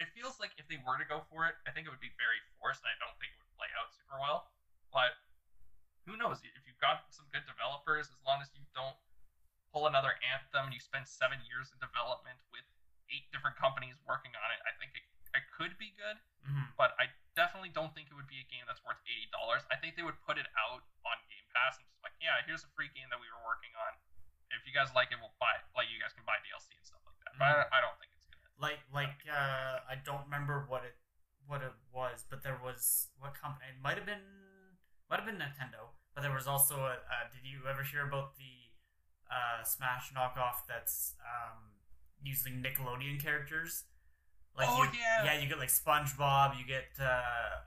[0.00, 2.14] it feels like if they were to go for it, I think it would be
[2.16, 2.82] very forced.
[2.82, 4.50] I don't think it would play out super well.
[4.90, 5.14] But
[6.06, 6.42] who knows?
[6.42, 8.96] If you've got some good developers, as long as you don't
[9.72, 12.66] pull another Anthem and you spend seven years in development with
[13.08, 16.20] eight different companies working on it, I think it, it could be good.
[16.44, 16.74] Mhm.
[16.76, 19.62] But I definitely don't think it would be a game that's worth eighty dollars.
[19.70, 22.66] I think they would put it out on Game Pass and just like, yeah, here's
[22.66, 23.94] a free game that we were working on.
[24.52, 25.64] If you guys like it, we'll buy it.
[25.72, 27.32] Like you guys can buy DLC and stuff like that.
[27.40, 28.44] But I, I don't think it's gonna.
[28.60, 30.98] like like uh, I don't remember what it
[31.46, 33.70] what it was, but there was what company?
[33.72, 34.20] It might have been
[35.12, 36.96] might have been Nintendo, but there was also a.
[37.04, 38.72] Uh, did you ever hear about the
[39.28, 41.76] uh, Smash knockoff that's um,
[42.24, 43.84] using Nickelodeon characters?
[44.56, 45.24] Like Oh, you, yeah.
[45.24, 47.04] yeah, you get like SpongeBob, you get uh,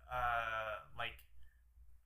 [0.09, 1.21] uh, like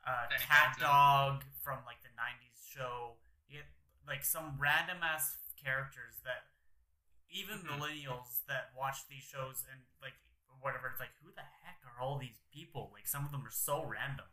[0.06, 0.84] uh, Danny Cat Phantom.
[0.84, 3.16] Dog from like the '90s show.
[3.48, 3.68] You get
[4.06, 6.52] like some random ass characters that
[7.32, 7.80] even Mhm.
[7.80, 10.16] millennials that watch these shows and like
[10.60, 12.92] whatever, it's like who the heck are all these people?
[12.94, 14.26] Like some of them are so random.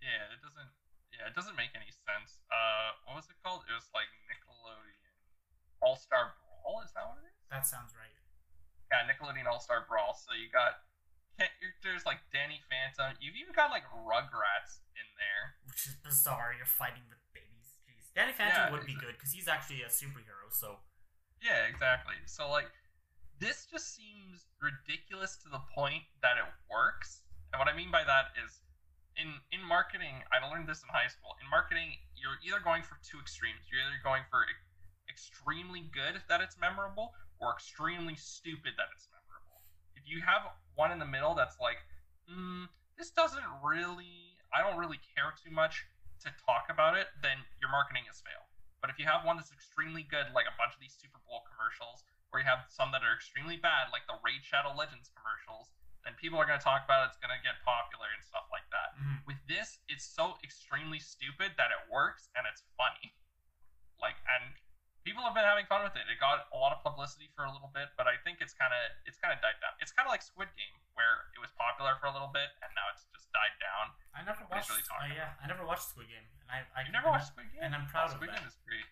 [0.00, 0.72] Yeah, it doesn't.
[1.12, 2.40] Yeah, it doesn't make any sense.
[2.48, 3.66] Uh, what was it called?
[3.68, 5.14] It was like Nickelodeon
[5.84, 6.80] All Star Brawl.
[6.80, 7.36] Is that what it is?
[7.52, 8.14] That sounds right.
[8.88, 10.16] Yeah, Nickelodeon All Star Brawl.
[10.16, 10.86] So you got
[11.36, 13.16] characters like Danny Phantom.
[13.20, 15.56] You've even got like Rugrats in there.
[15.64, 16.52] Which is bizarre.
[16.56, 17.80] You're fighting with babies.
[17.84, 20.48] Jeez, Danny Phantom Yeah, would be good because he's actually a superhero.
[20.52, 20.80] So
[21.40, 22.16] Yeah, exactly.
[22.26, 22.68] So like,
[23.40, 27.24] this just seems ridiculous to the point that it works.
[27.52, 28.60] And what I mean by that is,
[29.16, 31.34] in in marketing, I learned this in high school.
[31.42, 33.66] In marketing, you're either going for two extremes.
[33.70, 34.46] You're either going for
[35.10, 39.58] extremely good that it's memorable, or extremely stupid that it's memorable.
[39.96, 41.82] If you have one in the middle that's like,
[42.30, 45.84] mm, this doesn't really, I don't really care too much
[46.22, 48.46] to talk about it, then your marketing has failed.
[48.80, 51.44] But if you have one that's extremely good, like a bunch of these Super Bowl
[51.52, 55.68] commercials, or you have some that are extremely bad, like the Raid Shadow Legends commercials,
[56.04, 57.12] then people are going to talk about it.
[57.12, 58.96] It's going to get popular and stuff like that.
[58.96, 59.20] mhm.
[59.28, 63.12] With this, it's so extremely stupid that it works and it's funny.
[64.00, 64.56] Like, and
[65.04, 66.08] people have been having fun with it.
[66.08, 68.72] It got a lot of publicity for a little bit, but I think it's kind
[68.72, 69.76] of it's kind of died down.
[69.80, 72.72] It's kind of like Squid Game, where it was popular for a little bit and
[72.72, 73.92] now it's just died down.
[74.16, 74.72] I never watched.
[74.72, 76.64] really uh, yeah, I never watched Squid Game, and I.
[76.72, 77.60] I You never watched Squid Game?
[77.64, 78.32] and I'm proud Oh, of Squid.
[78.32, 78.88] Game is great.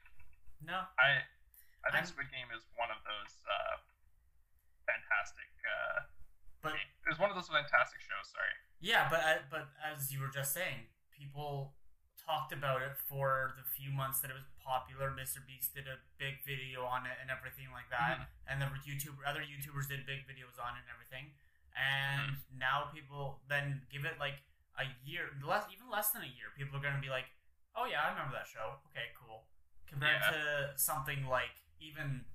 [0.60, 1.24] No, I
[1.84, 3.76] I think I'm- Squid Game is one of those uh,
[4.84, 5.48] fantastic.
[5.64, 6.04] Uh,
[6.62, 8.28] but it was one of those fantastic shows.
[8.30, 8.54] Sorry.
[8.80, 11.74] Yeah, but I, but as you were just saying, people
[12.18, 15.10] talked about it for the few months that it was popular.
[15.10, 15.40] Mr.
[15.42, 18.46] Beast did a big video on it and everything like that, Mm-hmm.
[18.52, 21.32] and the YouTube other YouTubers did big videos on it and everything.
[21.74, 22.58] And Mm-hmm.
[22.60, 24.38] now people then give it like
[24.78, 26.50] a year, less even less than a year.
[26.54, 27.26] People are gonna be like,
[27.74, 28.78] "Oh yeah, I remember that show.
[28.92, 29.46] Okay, cool."
[29.88, 30.30] Compared Yeah.
[30.36, 30.42] to
[30.78, 32.26] something like even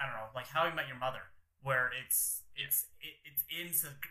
[0.00, 1.22] I don't know, like How I Met Your Mother,
[1.62, 3.70] where it's it's it, it's in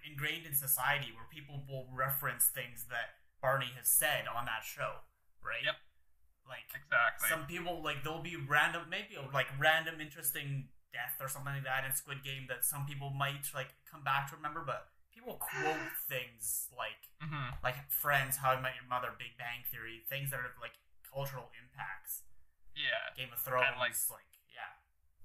[0.10, 5.04] ingrained in society where people will reference things that Barney has said on that show,
[5.44, 5.64] right?
[5.66, 5.76] Yep.
[6.48, 7.30] Like Exactly.
[7.30, 11.86] some people like there'll be random maybe like random interesting death or something like that
[11.88, 15.80] in Squid Game that some people might like come back to remember, but people quote
[16.10, 20.42] things like hmm like Friends, How I Met Your Mother, Big Bang Theory, things that
[20.42, 20.76] are like
[21.08, 22.24] cultural impacts.
[22.76, 23.12] Yeah.
[23.16, 24.72] Game of Thrones, like- like yeah.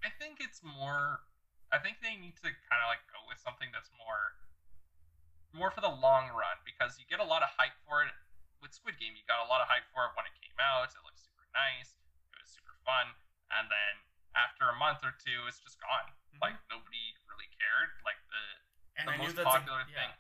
[0.05, 1.25] I think it's more.
[1.75, 4.39] I think they need to kind of like go with something that's more,
[5.51, 8.13] more for the long run because you get a lot of hype for it.
[8.65, 10.89] With Squid Game, you got a lot of hype for it when it came out.
[10.89, 11.93] It looked super nice.
[12.33, 13.13] It was super fun,
[13.53, 13.93] and then
[14.33, 16.09] after a month or two, it's just gone.
[16.33, 16.41] Mm-hmm.
[16.41, 17.93] Like nobody really cared.
[18.01, 18.43] Like the
[18.97, 20.09] And the I most that's a- popular yeah.
[20.09, 20.19] things.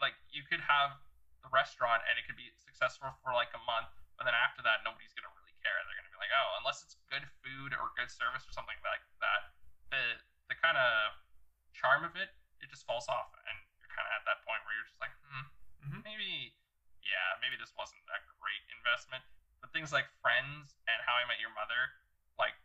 [0.00, 0.96] Like you could have
[1.44, 4.80] the restaurant and it could be successful for like a month, but then after that,
[4.86, 5.76] nobody's gonna really care.
[5.84, 9.04] They're gonna be like, oh, unless it's good food or good service or something like
[9.20, 9.40] that,
[9.92, 10.02] the
[10.48, 11.14] the kind of
[11.76, 14.74] charm of it it just falls off, and you're kind of at that point where
[14.74, 15.46] you're just like, hmm,
[15.86, 16.02] Mhm.
[16.02, 16.58] maybe,
[17.06, 19.22] yeah, maybe this wasn't a great investment.
[19.62, 21.94] But things like Friends and How I Met Your Mother,
[22.38, 22.58] like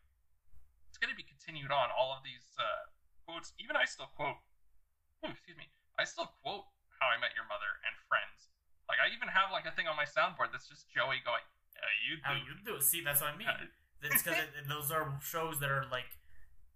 [0.90, 1.92] it's going to be continued on.
[1.94, 2.90] All of these uh,
[3.26, 4.38] quotes, even I still quote.
[5.26, 5.70] ooh, excuse me.
[5.98, 6.66] I still quote
[6.98, 8.50] How I Met Your Mother and Friends.
[8.90, 11.46] Like I even have like a thing on my soundboard that's just Joey going,
[11.78, 12.84] "Yeah, you do." How you do it.
[12.84, 13.48] See, that's what I mean.
[14.04, 16.10] It's because those are shows that are like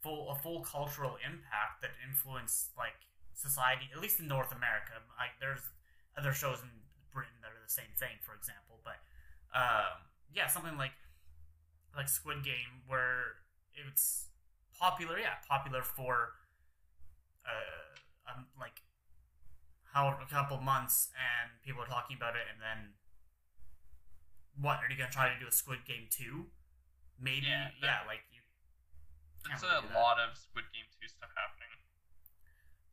[0.07, 2.95] full a full cultural impact that influence like
[3.33, 5.03] society, at least in North America.
[5.19, 5.59] I, there's
[6.17, 6.71] other shows in
[7.11, 8.79] Britain that are the same thing, for example.
[8.87, 9.03] But
[9.51, 10.95] um, yeah, something like
[11.95, 13.43] like Squid Game, where
[13.75, 14.31] it's
[14.79, 15.19] popular.
[15.19, 16.39] Yeah, popular for
[17.43, 18.79] uh, um, like
[19.91, 22.95] how a couple months, and people are talking about it, and then
[24.55, 26.47] what are you gonna try to do a Squid Game two?
[27.19, 28.21] maybe Yeah, yeah, like
[29.47, 31.71] There's a lot of Squid Game 2 stuff happening.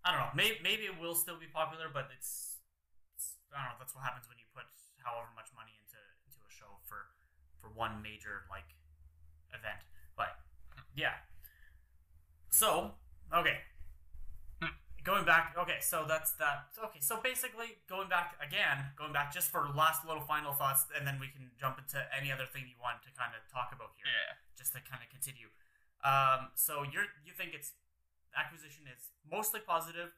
[0.05, 0.33] I don't know.
[0.37, 2.61] Maybe maybe it will still be popular, but it's,
[3.17, 3.79] it's I don't know.
[3.81, 4.69] That's what happens when you put
[5.01, 5.97] however much money into
[6.29, 7.13] into a show for
[7.57, 8.69] for one major like
[9.57, 9.81] event.
[10.17, 10.37] But
[10.95, 11.25] yeah.
[12.53, 12.95] So
[13.33, 13.59] okay,
[14.63, 14.77] Hmm.
[15.03, 15.57] going back.
[15.59, 16.71] Okay, so that's that.
[16.79, 21.07] Okay, so basically going back again, going back just for last little final thoughts, and
[21.07, 23.97] then we can jump into any other thing you want to kind of talk about
[23.99, 24.37] here Yeah.
[24.55, 25.49] just to kind of continue.
[26.05, 27.73] Um, so you're you think it's
[28.37, 30.13] acquisition is mostly positive,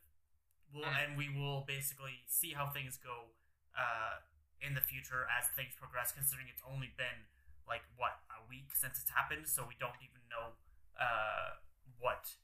[0.73, 0.99] we'll, Mm.
[0.99, 3.31] and we will basically see how things go
[3.79, 4.19] uh,
[4.61, 6.11] in the future as things progress.
[6.13, 7.29] Considering it's only been
[7.69, 10.55] like what a week since it's happened, so we don't even know
[10.99, 11.61] uh,
[12.01, 12.35] what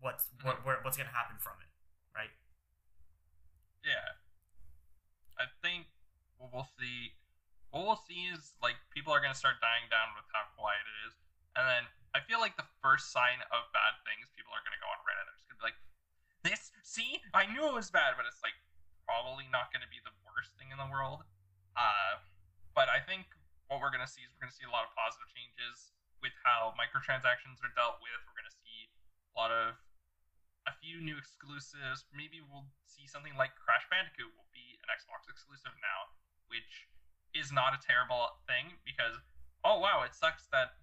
[0.00, 1.68] what's what, where, what's gonna happen from it,
[2.16, 2.32] right?
[3.84, 4.16] Yeah.
[5.38, 5.88] I think
[6.38, 7.12] what we'll see
[7.70, 10.96] what we'll see is like people are gonna start dying down with how quiet it
[11.08, 11.14] is.
[11.56, 14.90] And then I feel like the first sign of bad things, people are gonna go
[14.90, 15.80] on Reddit they're just gonna be like,
[16.42, 17.22] This see?
[17.30, 18.56] I knew it was bad, but it's like
[19.06, 21.22] probably not gonna be the worst thing in the world.
[21.78, 22.18] Uh
[22.74, 23.30] but I think
[23.70, 26.74] what we're gonna see is we're gonna see a lot of positive changes with how
[26.74, 28.18] microtransactions are dealt with.
[28.26, 28.90] We're gonna see
[29.30, 29.78] a lot of
[30.68, 32.04] a few new exclusives.
[32.10, 36.10] Maybe we'll see something like Crash Bandicoot will be an Xbox exclusive now,
[36.50, 36.90] which
[37.32, 39.14] is not a terrible thing because
[39.62, 40.74] oh wow, it sucks that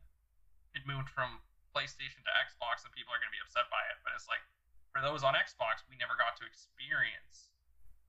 [0.77, 1.41] it moved from
[1.73, 3.97] PlayStation to Xbox and people are going to be upset by it.
[4.05, 4.45] But it's like
[4.93, 7.49] for those on Xbox, we never got to experience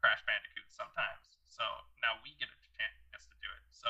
[0.04, 1.64] Crash Bandicoot sometimes, so
[2.04, 3.64] now we get a chance to do it.
[3.72, 3.88] So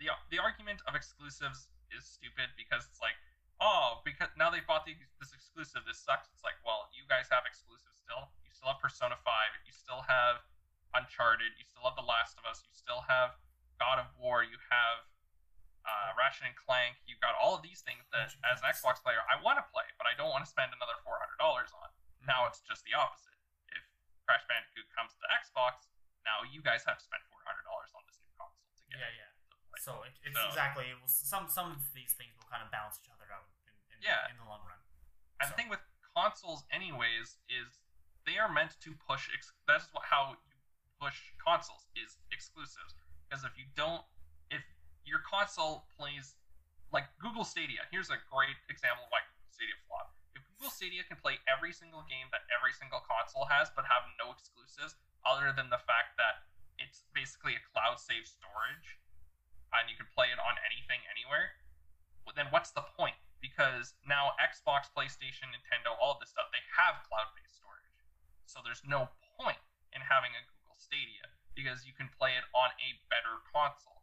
[0.00, 3.14] the the argument of exclusives is stupid because it's like
[3.60, 6.28] oh, because now they bought the, this exclusive, this sucks.
[6.32, 8.28] It's like, well, you guys have exclusives still.
[8.44, 9.24] You still have Persona 5.
[9.64, 10.44] You still have
[10.92, 11.56] Uncharted.
[11.56, 12.64] You still have The Last of Us.
[12.64, 13.36] You still have
[13.80, 14.44] God of War.
[14.44, 15.04] You have
[15.86, 16.98] uh, Ratchet and Clank.
[17.06, 19.86] You've got all of these things that, as an Xbox player, I want to play,
[19.96, 21.38] but I don't want to spend another $400
[21.72, 21.88] on.
[22.26, 23.38] Now it's just the opposite.
[23.70, 23.82] If
[24.26, 25.86] Crash Bandicoot comes to Xbox,
[26.26, 27.62] now you guys have to spend $400
[27.94, 29.30] on this new console to get Yeah, yeah.
[29.78, 32.72] So it, it's So- exactly it will, some some of these things will kind of
[32.74, 34.26] balance each other out in, in, Yeah.
[34.26, 34.80] in the long run.
[35.38, 35.84] And So- the thing with
[36.16, 37.78] consoles, anyways, is
[38.26, 39.30] they are meant to push.
[39.30, 40.58] Ex- that's what how you
[40.98, 42.96] push consoles is exclusives.
[43.28, 44.02] Because if you don't,
[44.50, 44.64] if
[45.06, 46.34] your console plays
[46.90, 50.14] like Google Stadia, here's a great example of why Google Stadia flopped.
[50.34, 54.06] If Google Stadia can play every single game that every single console has, but have
[54.18, 56.46] no exclusives, other than the fact that
[56.78, 58.98] it's basically a cloud save storage,
[59.74, 61.58] and you can play it on anything, anywhere,
[62.26, 63.16] well, then what's the point?
[63.38, 67.94] Because now Xbox, PlayStation, Nintendo, all of this stuff, they have cloud-based storage.
[68.46, 69.60] So there's no point
[69.94, 73.95] in having a Google Stadia because you can play it on a better console.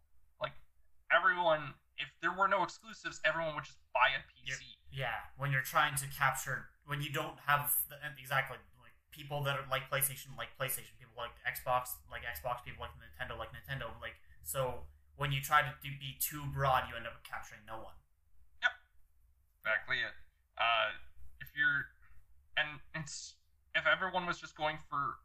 [1.14, 4.57] Everyone, if there were no exclusives, everyone would just buy a PC.
[4.91, 9.55] Yeah, when you're trying to capture when you don't have the, exactly like people that
[9.55, 13.93] are like PlayStation, like PlayStation, people like Xbox, like Xbox, people like Nintendo, like Nintendo,
[14.03, 14.84] like so
[15.16, 17.95] when you try to do, be too broad, you end up capturing no one.
[18.66, 18.74] Yep,
[19.61, 20.16] Exactly it.
[20.57, 20.97] Uh,
[21.39, 21.93] if you're,
[22.57, 23.38] and it's
[23.74, 25.18] if everyone was just going for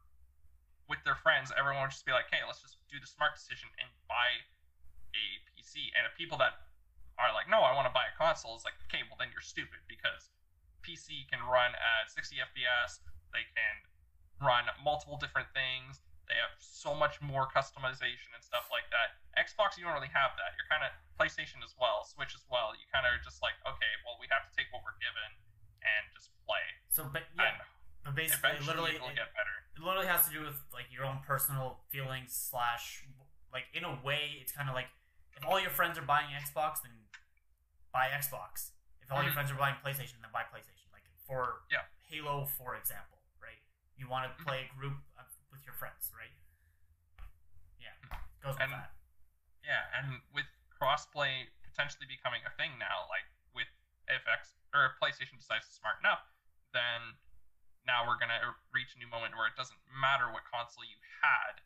[0.87, 3.69] with their friends, everyone would just be like, "Hey, let's just do the smart decision
[3.77, 4.41] and buy
[5.13, 5.25] a
[5.59, 6.71] PC." And if people that
[7.19, 9.43] are like, "No, I want to buy a console," it's like, "Okay, well then you're
[9.43, 10.31] stupid because
[10.81, 13.03] PC can run at 60 FPS.
[13.35, 13.75] They can
[14.39, 15.99] run multiple different things.
[16.31, 19.17] They have so much more customization and stuff like that.
[19.35, 20.53] Xbox, you don't really have that.
[20.55, 22.77] You're kind of PlayStation as well, Switch as well.
[22.77, 25.29] You kind of are just like, okay, well, we have to take what we're given
[25.81, 26.63] and just play.
[26.93, 27.57] So, but yeah,
[28.05, 29.55] but basically, literally, it'll it, get better.
[29.73, 33.03] it literally has to do with like your own personal feelings slash
[33.49, 34.93] like in a way, it's kind of like
[35.39, 36.91] if all your friends are buying Xbox, then
[37.93, 38.71] buy Xbox.
[39.01, 39.35] If all your Mhm.
[39.35, 40.91] friends are buying PlayStation, then buy PlayStation.
[40.91, 41.87] Like for Yeah.
[42.07, 43.61] Halo, for example, right?
[43.95, 44.45] You want to Mhm.
[44.45, 46.33] play a group of, with your friends, right?
[47.79, 47.95] Yeah,
[48.41, 48.93] goes with And- that.
[49.63, 53.67] Yeah, and with crossplay potentially becoming a thing now, like with
[54.07, 56.27] if X or if PlayStation decides to smarten up,
[56.71, 57.17] then
[57.85, 61.61] now we're gonna reach a new moment where it doesn't matter what console you had.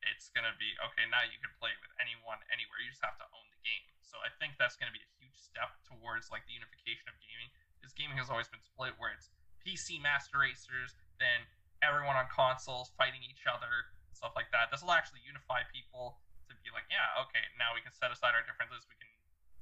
[0.00, 1.04] It's gonna be okay.
[1.08, 2.80] Now you can play with anyone, anywhere.
[2.80, 3.84] You just have to own the game.
[4.00, 7.52] So I think that's gonna be a huge step towards like the unification of gaming.
[7.76, 11.48] Because gaming has always been split, where it's PC master racers, then
[11.80, 14.68] everyone on consoles fighting each other, stuff like that.
[14.68, 18.36] This will actually unify people to be like, yeah, okay, now we can set aside
[18.36, 18.84] our differences.
[18.88, 19.08] We can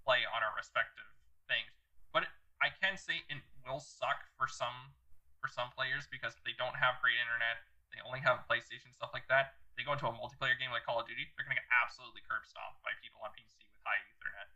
[0.03, 1.07] play on our respective
[1.47, 1.71] things.
[2.11, 4.97] But it, I can say it will suck for some
[5.39, 7.63] for some players because they don't have great internet.
[7.95, 9.58] They only have PlayStation stuff like that.
[9.79, 12.43] They go into a multiplayer game like Call of Duty, they're gonna get absolutely curb
[12.43, 14.51] stomped by people on PC with high Ethernet.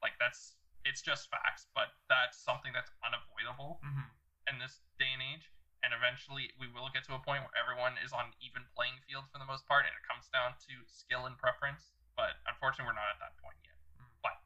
[0.00, 0.56] Like that's
[0.88, 4.08] it's just facts, but that's something that's unavoidable hmm
[4.48, 5.48] in this day and age.
[5.84, 9.28] And eventually, we will get to a point where everyone is on even playing field
[9.28, 11.92] for the most part, and it comes down to skill and preference.
[12.16, 13.76] But unfortunately, we're not at that point yet.
[14.00, 14.08] Mm.
[14.24, 14.40] But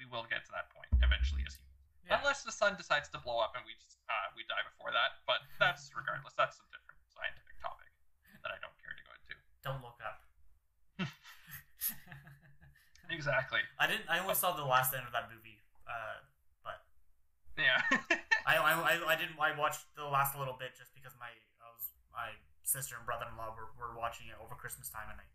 [0.00, 1.84] we will get to that point eventually as humans.
[2.08, 2.16] Yeah.
[2.16, 5.20] Unless the sun decides to blow up and we just, uh, we die before that.
[5.28, 6.32] But that's regardless.
[6.32, 7.92] That's a different scientific topic
[8.40, 9.36] that I don't care to go into.
[9.64, 11.08] Don't look up.
[13.10, 13.58] Exactly.
[13.74, 14.06] I didn't.
[14.06, 15.58] I only saw the last end of that movie.
[15.82, 16.22] Uh,
[17.58, 17.82] Yeah.
[18.48, 19.36] I, I, I, I didn't.
[19.36, 21.28] I watched the last little bit just because my
[21.60, 22.32] I was my
[22.64, 25.26] sister and brother in law were, were watching it over Christmas time, and I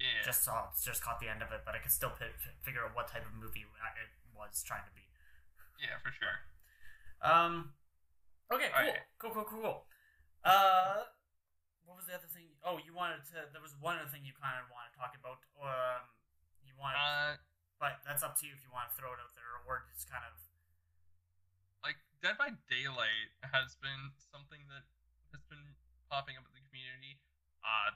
[0.00, 0.24] yeah.
[0.24, 1.66] just saw just caught the end of it.
[1.66, 2.32] But I could still pi
[2.64, 5.04] figure out what type of movie it was trying to be.
[5.82, 6.48] yeah, for sure.
[7.20, 7.74] Um.
[8.48, 8.70] Okay.
[8.72, 8.80] Cool.
[8.80, 9.04] Alright.
[9.18, 9.30] Cool.
[9.34, 9.44] Cool.
[9.44, 9.60] Cool.
[9.60, 9.78] Cool.
[10.46, 11.04] Uh.
[11.84, 12.48] What was the other thing?
[12.64, 13.44] Oh, you wanted to.
[13.52, 15.40] There was one other thing you kind of want to talk about.
[15.60, 16.08] Um.
[16.64, 17.36] You wanted, Uh,
[17.78, 20.08] but that's up to you if you want to throw it out there or just
[20.08, 20.32] kind of.
[21.84, 24.88] like Dead by Daylight has been something that
[25.36, 25.76] has been
[26.08, 27.20] popping up in the community.
[27.60, 27.92] Uh,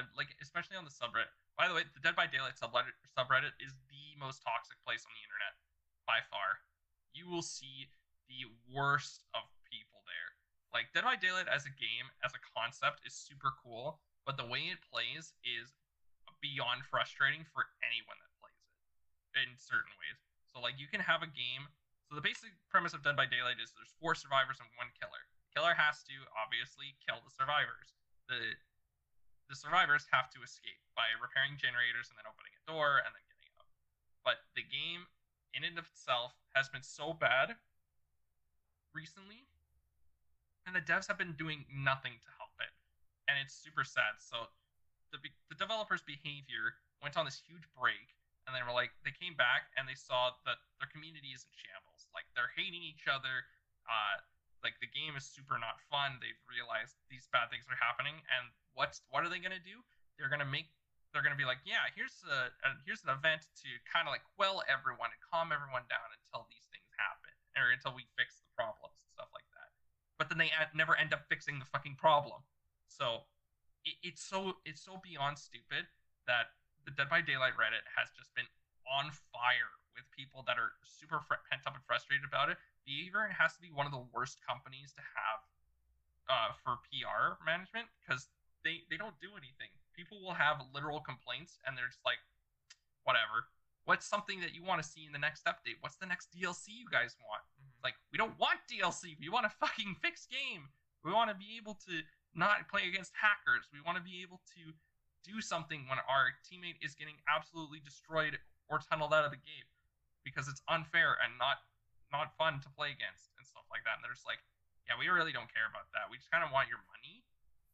[0.00, 1.28] I- like especially on the subreddit.
[1.60, 5.12] By the way, the Dead by Daylight subreddit subreddit is the most toxic place on
[5.12, 5.54] the internet
[6.08, 6.64] by far.
[7.12, 7.92] You will see
[8.32, 9.44] the worst of.
[10.76, 13.96] Like Dead by Daylight as a game, as a concept, is super cool,
[14.28, 15.72] but the way it plays is
[16.44, 18.60] beyond frustrating for anyone that plays
[19.32, 20.20] it in certain ways.
[20.52, 21.72] So like you can have a game
[22.04, 25.24] so the basic premise of Dead by Daylight is there's four survivors and one killer.
[25.56, 27.96] Killer has to obviously kill the survivors.
[28.28, 28.60] The
[29.48, 33.24] the survivors have to escape by repairing generators and then opening a door and then
[33.32, 33.64] getting out.
[34.28, 35.08] But the game
[35.56, 37.56] in and of itself has been so bad
[38.92, 39.48] recently
[40.66, 42.74] and the devs have been doing nothing to help it.
[43.30, 44.18] And it's super sad.
[44.18, 44.50] So
[45.14, 49.38] the the developers' Behaviour went on this huge break and they were like they came
[49.38, 52.10] back and they saw that their community is in shambles.
[52.14, 53.46] Like they're hating each other.
[53.86, 54.22] Uh
[54.64, 56.18] like the game is super not fun.
[56.18, 58.18] They've realized these bad things are happening.
[58.34, 59.82] And what's what are they to do?
[60.18, 60.70] They're to make
[61.16, 64.20] they're to be like yeah here's a, a here's an event to kind of like
[64.36, 68.50] quell everyone and calm everyone down until these things happen or until we fix the
[68.52, 69.72] problems and stuff like that
[70.18, 72.40] but then they never end up fixing the fucking problem
[72.88, 73.26] so
[73.84, 75.86] it, it's so it's so beyond stupid
[76.26, 78.46] that the Dead by Daylight Reddit has just been
[78.86, 82.58] on fire with people that are super fr- pent up and frustrated about it.
[82.86, 85.38] Behaviour has to be one of the worst companies to have
[86.30, 88.30] uh, for PR management because
[88.62, 89.70] they they don't do anything.
[89.94, 92.22] People will have literal complaints and they're just like,
[93.02, 93.50] whatever.
[93.86, 95.78] What's something that you want to see in the next update?
[95.78, 97.46] What's the next DLC you guys want?
[97.84, 99.16] Like, we don't want DLC.
[99.18, 100.68] We want a fucking fixed game.
[101.04, 102.02] We want to be able to
[102.34, 103.68] not play against hackers.
[103.72, 104.74] We want to be able to
[105.24, 109.66] do something when our teammate is getting absolutely destroyed or tunneled out of the game
[110.22, 111.58] because it's unfair and not
[112.14, 113.98] not fun to play against and stuff like that.
[113.98, 114.38] And they're just like,
[114.86, 116.06] yeah, we really don't care about that.
[116.06, 117.26] We just kind of want your money.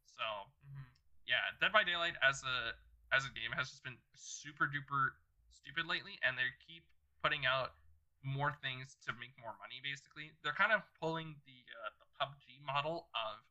[0.08, 0.24] So
[0.64, 0.88] Mhm.
[1.28, 2.72] yeah, Dead by Daylight as a
[3.12, 5.12] as a game has just been super duper
[5.52, 6.84] stupid lately, and they keep
[7.22, 7.76] putting out
[8.22, 9.82] more things to make more money.
[9.82, 13.42] Basically, they're kind of pulling the uh, the PUBG model of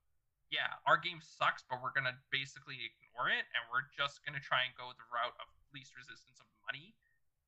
[0.51, 4.67] yeah, our game sucks, but we're gonna basically ignore it, and we're just gonna try
[4.67, 6.91] and go the route of least resistance of money,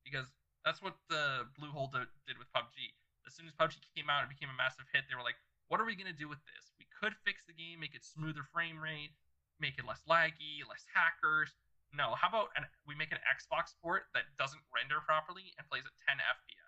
[0.07, 0.32] because
[0.63, 2.95] that's what the Bluehole did, did with PUBG.
[3.28, 5.03] As soon as PUBG came out, it became a massive hit.
[5.11, 6.71] They were like, "What are we gonna do with this?
[6.80, 9.11] We could fix the game, make it smoother frame rate,
[9.59, 11.51] make it less laggy, less hackers.
[11.93, 15.86] No, how about an, we make an Xbox port that doesn't render properly and plays
[15.86, 16.62] at 10 FPS?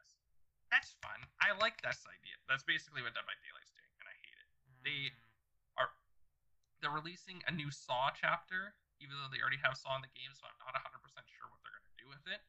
[0.76, 1.23] That's fun.
[1.39, 2.36] I like this idea.
[2.51, 4.49] That's basically what Dead by Daylight's doing, and I hate it.
[4.84, 5.88] They- Mm.
[6.82, 10.36] they're releasing a new Saw chapter, even though they already have Saw in the game,
[10.36, 12.43] so I'm not 100% sure what they're going to do with it.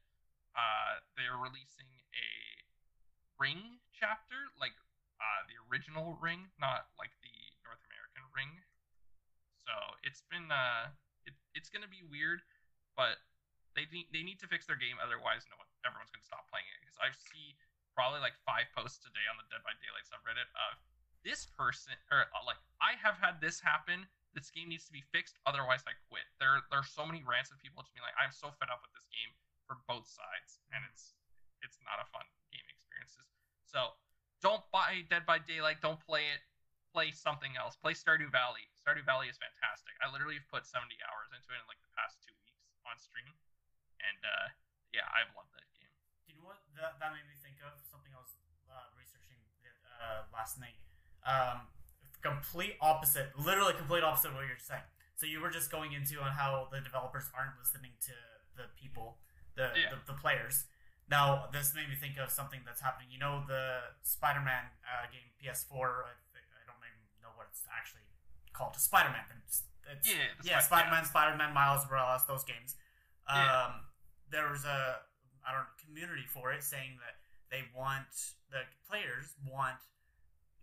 [0.53, 2.27] Uh, they're releasing a
[3.39, 4.75] Ring chapter, like
[5.21, 7.31] uh, the original Ring, not like the
[7.63, 8.61] North American Ring.
[9.55, 9.71] So
[10.03, 10.91] it's been uh,
[11.25, 12.41] it, it's going to be weird,
[12.95, 13.21] but
[13.75, 16.49] they need they need to fix their game, otherwise no one everyone's going to stop
[16.49, 16.79] playing it.
[16.81, 17.55] Because I see
[17.97, 20.77] probably like five posts today on the Dead by Daylight subreddit of
[21.25, 24.05] this person or uh, like I have had this happen.
[24.37, 26.29] This game needs to be fixed, otherwise I quit.
[26.37, 28.85] There, there are so many rants of people just being like, "I'm so fed up
[28.85, 29.33] with this game
[29.65, 31.17] for both sides," and it's,
[31.65, 32.21] it's not a fun
[32.53, 33.33] game experiences.
[33.65, 33.97] So,
[34.45, 35.81] don't buy Dead by Daylight.
[35.81, 36.45] Don't play it.
[36.93, 37.73] Play something else.
[37.81, 38.69] Play Stardew Valley.
[38.77, 39.97] Stardew Valley is fantastic.
[40.05, 42.93] I literally have put 70 hours into it in like the past two weeks on
[43.01, 43.33] stream,
[44.05, 44.53] and uh,
[44.93, 45.89] yeah, I've loved that game.
[46.29, 47.75] Do you know what that, that made me think of?
[47.91, 48.31] Something I was
[48.71, 49.35] uh, researching
[49.99, 50.79] uh, last night.
[51.27, 51.67] Um,
[52.23, 54.87] complete opposite, literally complete opposite of what you're saying.
[55.19, 58.15] So you were just going into on how the developers aren't listening to
[58.55, 59.17] the people,
[59.59, 59.91] the Yeah.
[59.93, 60.65] the, the players.
[61.09, 63.07] Now, this made me think of something that's happening.
[63.11, 65.71] You know, the Spider-Man uh, game PS4.
[66.03, 68.03] I, I don't even know what it's actually
[68.51, 68.73] called.
[68.75, 69.23] Just Spider-Man.
[69.47, 72.75] It's, it's, Yeah, yeah, Spi- Spider-Man, Spider-Man, Miles Morales, those games.
[73.27, 73.71] Um, Yeah.
[74.29, 74.99] There was a
[75.47, 77.15] I don't know, community for it saying that
[77.47, 78.11] they want
[78.51, 79.79] the players want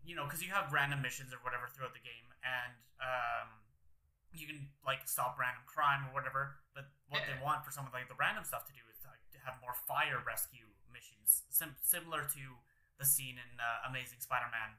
[0.04, 3.48] you know because you have random missions or whatever throughout the game and um,
[4.36, 7.92] you can like stop random crime or whatever but what they want for some of
[7.96, 11.80] like the random stuff to do is like, to have more fire rescue missions sim-
[11.80, 12.60] similar to
[13.00, 14.76] the scene in uh, Amazing Spider-Man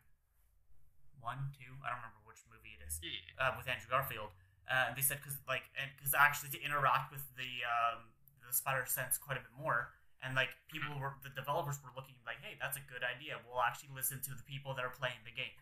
[1.22, 3.18] one two I don't remember which movie it is Yeah.
[3.42, 4.30] uh, with Andrew Garfield.
[4.70, 8.14] Uh, they said because like and because actually to interact with the um,
[8.48, 9.94] the spider sense quite a bit more,
[10.26, 11.02] and like people mm-hmm.
[11.02, 13.38] were the developers were looking like, hey, that's a good idea.
[13.46, 15.60] We'll actually listen to the people that are playing the game.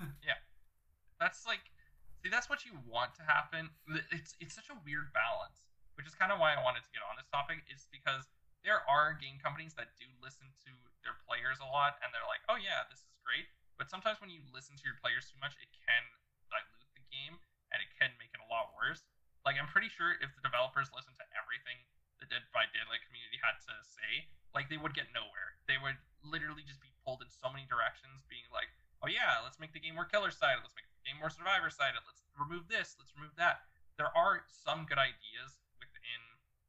[0.26, 0.34] Yeah,
[1.22, 1.62] that's like,
[2.18, 3.70] see, that's what you want to happen.
[4.10, 5.62] It's it's such a weird balance,
[5.94, 7.62] which is kind of why I wanted to get on this topic.
[7.70, 8.26] Is because
[8.66, 10.72] there are game companies that do listen to
[11.06, 13.46] their players a lot, and they're like, oh yeah, this is great.
[13.78, 16.02] But sometimes when you listen to your players too much, it can
[16.50, 17.38] dilute the game,
[17.70, 19.06] and it can make it a lot worse.
[19.46, 21.86] Like I'm pretty sure if the developers listened to everything
[22.22, 25.58] the Dead by Daylight community had to say, like they would get nowhere.
[25.66, 28.70] They would literally just be pulled in so many directions, being like,
[29.02, 31.68] oh yeah, let's make the game more killer sided, let's make the game more survivor
[31.68, 33.66] sided, let's remove this, let's remove that.
[33.98, 36.20] There are some good ideas within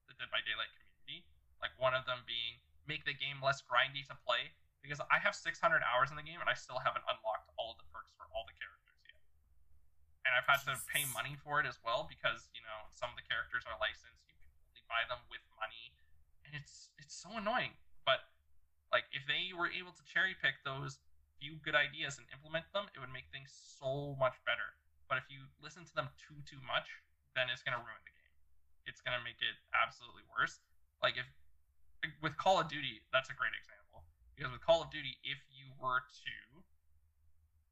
[0.09, 1.29] the Dead by Daylight community,
[1.61, 5.33] like one of them being make the game less grindy to play, because I have
[5.33, 8.29] 600 hours in the game and I still haven't unlocked all of the perks for
[8.33, 9.17] all the characters yet.
[10.25, 13.17] And I've had to pay money for it as well because, you know, some of
[13.17, 14.24] the characters are licensed, you can only
[14.95, 15.91] buy them with money,
[16.47, 17.75] and it's it's so annoying.
[18.07, 18.23] But
[18.95, 21.03] like if they were able to cherry pick those
[21.35, 24.79] few good ideas and implement them, it would make things so much better.
[25.11, 26.87] But if you listen to them too too much,
[27.35, 28.33] then it's gonna ruin the game.
[28.87, 30.63] It's gonna make it absolutely worse.
[31.03, 31.27] Like if
[32.23, 34.07] with Call of Duty, that's a great example.
[34.37, 36.35] Because with Call of Duty, if you were to,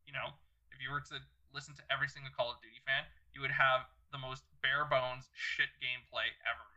[0.03, 0.35] you know,
[0.75, 3.85] if you were to listen to every single Call of Duty fan, you would have
[4.09, 6.72] the most bare bones shit gameplay ever.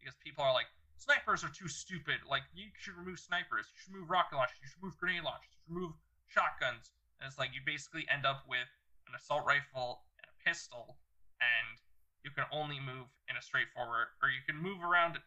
[0.00, 2.24] Because people are like, snipers are too stupid.
[2.28, 3.68] Like you should remove snipers.
[3.72, 4.56] You should remove rocket launchers.
[4.64, 5.52] You should remove grenade launchers.
[5.52, 5.92] You should remove
[6.28, 6.90] shotguns.
[7.20, 8.68] And it's like you basically end up with
[9.08, 10.96] an assault rifle and a pistol,
[11.44, 11.76] and
[12.24, 15.20] you can only move in a straightforward, or you can move around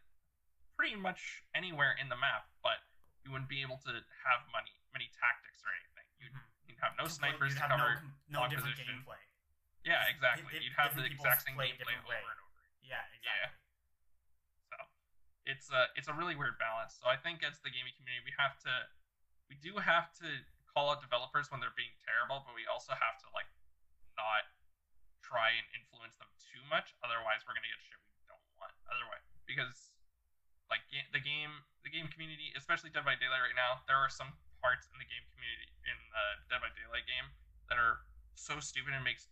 [0.73, 2.81] pretty much anywhere in the map, but
[3.21, 3.93] you wouldn't be able to
[4.25, 6.05] have many many tactics or anything.
[6.21, 6.45] You'd, Mhm.
[6.69, 8.01] you'd have no snipers to cover.
[8.29, 9.01] no, no different position.
[9.05, 9.21] gameplay.
[9.85, 10.49] yeah, exactly.
[10.53, 12.61] di- You'd have the exact same gameplay over and over.
[12.81, 13.57] Yeah, exactly.
[13.57, 13.72] So
[15.45, 16.95] it's a it's a really weird balance.
[16.95, 18.73] So I think as the gaming community, we have to
[19.51, 20.27] we do have to
[20.71, 23.47] call out developers when they're being terrible, but we also have to like
[24.15, 24.47] not
[25.21, 26.95] try and influence them too much.
[27.03, 28.73] Otherwise, we're gonna get shit we don't want.
[28.89, 29.93] Otherwise, because
[30.71, 30.81] like
[31.11, 34.31] the game the game community, especially Dead by Daylight right now, there are some
[34.63, 37.27] parts in the game community in the Dead by Daylight game
[37.67, 39.27] that are so stupid and makes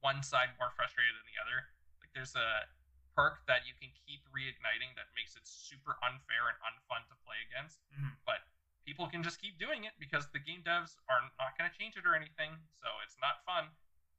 [0.00, 1.70] one side more frustrated than the other.
[2.00, 2.66] Like there's a
[3.14, 7.36] perk that you can keep reigniting that makes it super unfair and unfun to play
[7.44, 7.80] against.
[7.92, 8.16] Mhm.
[8.24, 8.48] But
[8.84, 11.96] people can just keep doing it because the game devs are not going to change
[11.96, 13.68] it or anything, so it's not fun.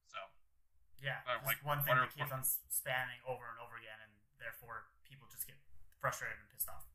[0.07, 0.19] So
[0.99, 4.13] Yeah, Uh, like, one thing are- that keeps on spamming over and over again, and
[4.39, 5.57] therefore people just get
[5.99, 6.85] frustrated and pissed off.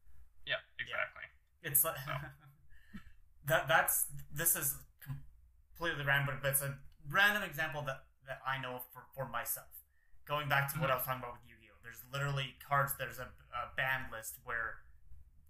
[0.45, 1.25] yeah, exactly.
[1.63, 2.13] It's like So.
[3.45, 3.69] that.
[3.69, 9.05] That's this is completely random, but it's a random example that that I know for
[9.15, 9.85] for myself.
[10.25, 11.58] Going back to what I was talking about with Yu-Gi-Oh,
[11.89, 12.93] there's literally cards.
[13.01, 14.85] There's a, a ban list where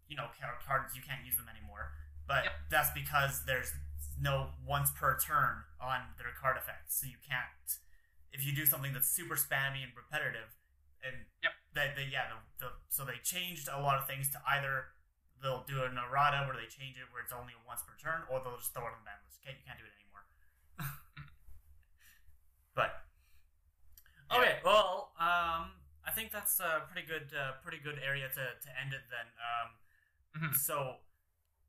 [0.07, 0.31] you know
[0.63, 1.91] cards you can't use them anymore,
[2.31, 2.55] but Yep.
[2.71, 3.75] that's because there's
[4.23, 7.83] no once per turn on their card effects, so you can't.
[8.31, 10.55] If you do something that's super spammy and repetitive,
[11.03, 11.53] and Yep.
[11.75, 14.95] they, they yeah, the, the, so they changed a lot of things to either
[15.43, 18.39] they'll do an errata where they change it where it's only once per turn, or
[18.43, 19.43] they'll just throw it on the ban list.
[19.43, 20.23] Okay, you can't do it anymore.
[22.75, 23.03] but
[24.33, 25.71] okay, well, um,
[26.19, 29.31] think that's a pretty good, uh, pretty good area to, to end it then.
[29.39, 29.69] Um,
[30.37, 30.55] Mhm.
[30.55, 31.01] so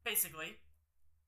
[0.04, 0.58] basically,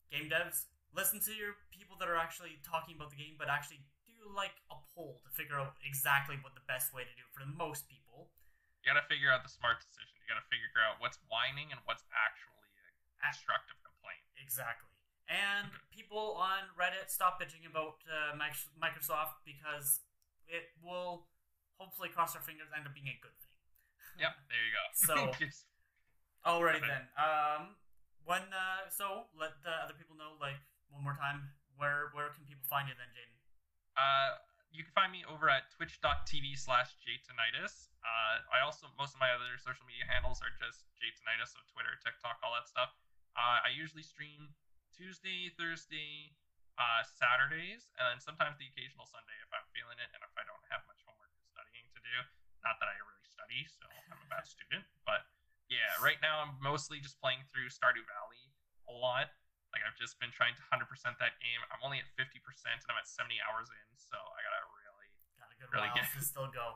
[0.09, 3.85] game devs listen to your people that are actually talking about the game, but actually
[4.09, 7.31] do like a poll to figure out exactly what the best way to do it
[7.33, 8.31] for most people.
[8.83, 10.17] You got to figure out the smart decision.
[10.19, 12.57] You got to figure out what's whining and what's actually
[13.21, 14.25] a constructive complaint.
[14.41, 14.89] Exactly.
[15.29, 18.35] And people on Reddit stop bitching about uh,
[18.81, 20.01] Microsoft because
[20.47, 21.30] it will
[21.81, 23.49] hopefully cross our fingers end up being a good thing.
[24.21, 24.85] Yep, there you go.
[24.93, 25.65] So- Just-
[26.45, 27.05] Alrighty then.
[27.21, 27.77] Um,
[28.25, 30.57] when uh, so let the other people know like
[30.89, 33.37] one more time where where can people find you then, Jaden?
[33.93, 34.41] uh,
[34.73, 37.93] you can find me over at twitch.tv slash jtonitis.
[38.01, 41.93] Uh, I also, most of my other social media handles are just jtonitis, so Twitter,
[42.01, 42.89] TikTok, all that stuff.
[43.37, 44.49] Uh, I usually stream
[44.97, 46.33] Tuesday, Thursday,
[46.81, 50.41] uh, Saturdays, and then sometimes the occasional Sunday if I'm feeling it and if I
[50.49, 52.19] don't have much homework or studying to do.
[52.67, 54.83] Not that I really study, so I'm a bad student.
[55.07, 55.25] But
[55.71, 58.43] yeah, right now I'm mostly just playing through Stardew Valley
[58.91, 59.31] a lot.
[59.71, 60.83] Like I've just been trying to 100%
[61.17, 61.59] that game.
[61.71, 65.07] I'm only at 50% and I'm at 70 hours in, so I gotta really,
[65.39, 66.03] Got a good Really good.
[66.11, 66.75] to still go.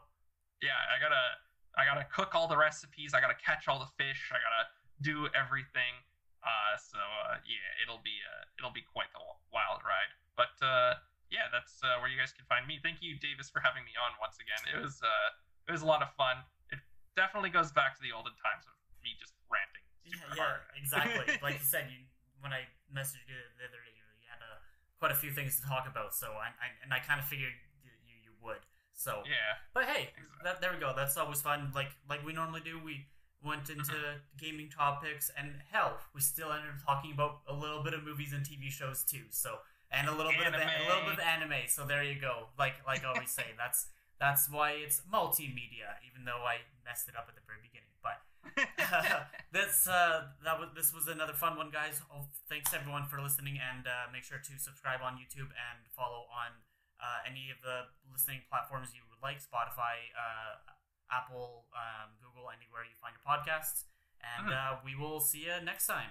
[0.64, 1.38] yeah, I gotta,
[1.76, 3.12] I gotta cook all the recipes.
[3.12, 4.32] I gotta catch all the fish.
[4.32, 4.72] I gotta
[5.04, 5.92] do everything.
[6.40, 6.96] Uh, so
[7.28, 9.20] uh, yeah, it'll be uh, it'll be quite the
[9.52, 10.14] wild ride.
[10.40, 10.96] But uh,
[11.36, 12.80] yeah, that's uh, where you guys can find me.
[12.80, 14.64] Thank you, Davis, for having me on once again.
[14.72, 15.30] It was uh,
[15.68, 16.40] it was a lot of fun.
[16.72, 16.80] It
[17.20, 18.74] definitely goes back to the olden times of
[19.04, 20.62] me just ranting Yeah, super yeah, hard.
[20.80, 21.28] exactly.
[21.46, 22.08] like you said, you
[22.40, 24.64] when I messaged you the other day, you, you had uh,
[24.96, 26.16] quite a few things to talk about.
[26.16, 27.92] So I, I and I kind of figured you
[28.24, 28.64] you would.
[28.96, 30.40] So, yeah, but hey, exactly.
[30.48, 30.96] that, there we go.
[30.96, 31.76] That's always fun.
[31.76, 32.80] Like like we normally do.
[32.80, 33.12] We
[33.44, 37.94] went into gaming topics, and hell, we still ended up talking about a little bit
[37.94, 39.28] of movies and TV shows too.
[39.30, 39.60] So
[39.96, 40.88] and a little bit of a Anime.
[40.88, 41.68] little bit of anime.
[41.68, 42.48] So there you go.
[42.60, 43.88] Like like I always say, that's
[44.20, 45.96] that's why it's multimedia.
[46.08, 48.20] Even though I messed it up at the very beginning, but.
[49.52, 52.02] this uh, that was this was another fun one, guys.
[52.14, 56.30] Oh, thanks everyone for listening, and uh, make sure to subscribe on YouTube and follow
[56.30, 56.54] on
[57.02, 60.62] uh, any of the listening platforms you would like: Spotify, uh,
[61.10, 63.90] Apple, um, Google, anywhere you find your podcasts.
[64.22, 64.54] And Mhm.
[64.54, 66.10] uh, we will see you next time.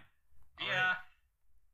[0.60, 0.74] All right.
[0.74, 0.94] yeah.